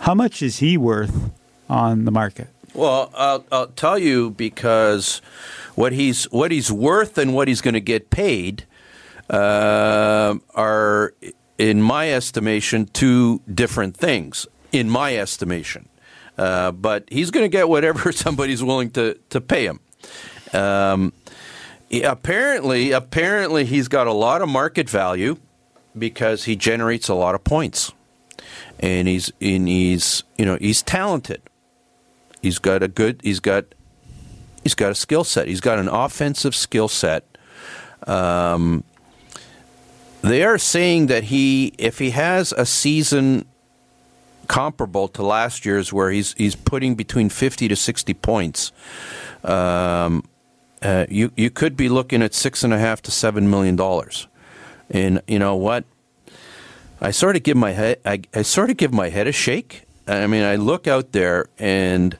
[0.00, 1.30] How much is he worth
[1.68, 2.48] on the market?
[2.72, 5.20] Well, I'll, I'll tell you because
[5.74, 8.64] what he's what he's worth and what he's going to get paid
[9.28, 11.12] uh, are,
[11.58, 14.46] in my estimation, two different things.
[14.72, 15.90] In my estimation,
[16.38, 19.80] uh, but he's going to get whatever somebody's willing to to pay him.
[20.54, 21.12] Um,
[21.92, 25.36] apparently, apparently, he's got a lot of market value
[25.96, 27.92] because he generates a lot of points,
[28.80, 31.42] and he's and he's you know he's talented.
[32.40, 33.20] He's got a good.
[33.22, 33.64] He's got.
[34.62, 35.48] He's got a skill set.
[35.48, 37.24] He's got an offensive skill set.
[38.06, 38.84] Um,
[40.22, 43.44] they are saying that he, if he has a season
[44.46, 48.72] comparable to last year's, where he's he's putting between fifty to sixty points,
[49.44, 50.24] um,
[50.80, 54.28] uh, you you could be looking at six and a half to seven million dollars.
[54.92, 55.84] And you know what?
[57.00, 57.98] I sort of give my head.
[58.04, 59.82] I, I sort of give my head a shake.
[60.06, 62.16] I mean, I look out there and.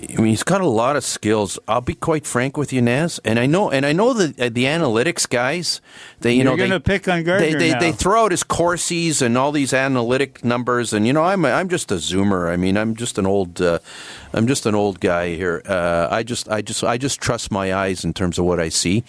[0.00, 1.58] I mean, he's got a lot of skills.
[1.66, 4.48] I'll be quite frank with you, Naz, and I know, and I know the uh,
[4.48, 5.80] the analytics guys.
[6.20, 8.44] They, you You're know, gonna they, pick on Gardiner They, they, they throw out his
[8.44, 12.48] Corsis and all these analytic numbers, and you know, I'm I'm just a zoomer.
[12.48, 13.80] I mean, I'm just an old, uh,
[14.32, 15.62] I'm just an old guy here.
[15.66, 18.68] Uh, I just I just I just trust my eyes in terms of what I
[18.68, 19.02] see.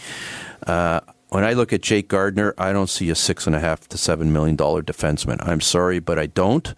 [1.29, 3.97] When I look at Jake Gardiner, I don't see a six and a half to
[3.97, 5.37] seven million dollar defenseman.
[5.47, 6.73] I'm sorry, but I don't.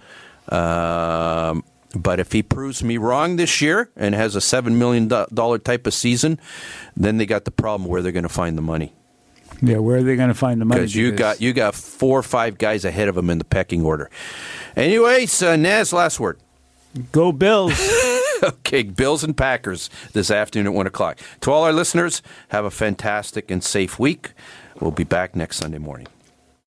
[0.50, 1.64] Um,
[1.96, 5.88] but if he proves me wrong this year and has a seven million dollar type
[5.88, 6.40] of season,
[6.96, 8.94] then they got the problem where they're going to find the money.
[9.62, 10.82] Yeah, where are they going to find the money?
[10.82, 13.86] Because you got you got four or five guys ahead of him in the pecking
[13.86, 14.10] order.
[14.76, 16.40] Anyways, uh, Naz, last word.
[17.12, 17.74] Go Bills.
[18.44, 21.20] okay, Bills and Packers this afternoon at one o'clock.
[21.42, 24.32] To all our listeners, have a fantastic and safe week.
[24.80, 26.08] We'll be back next Sunday morning.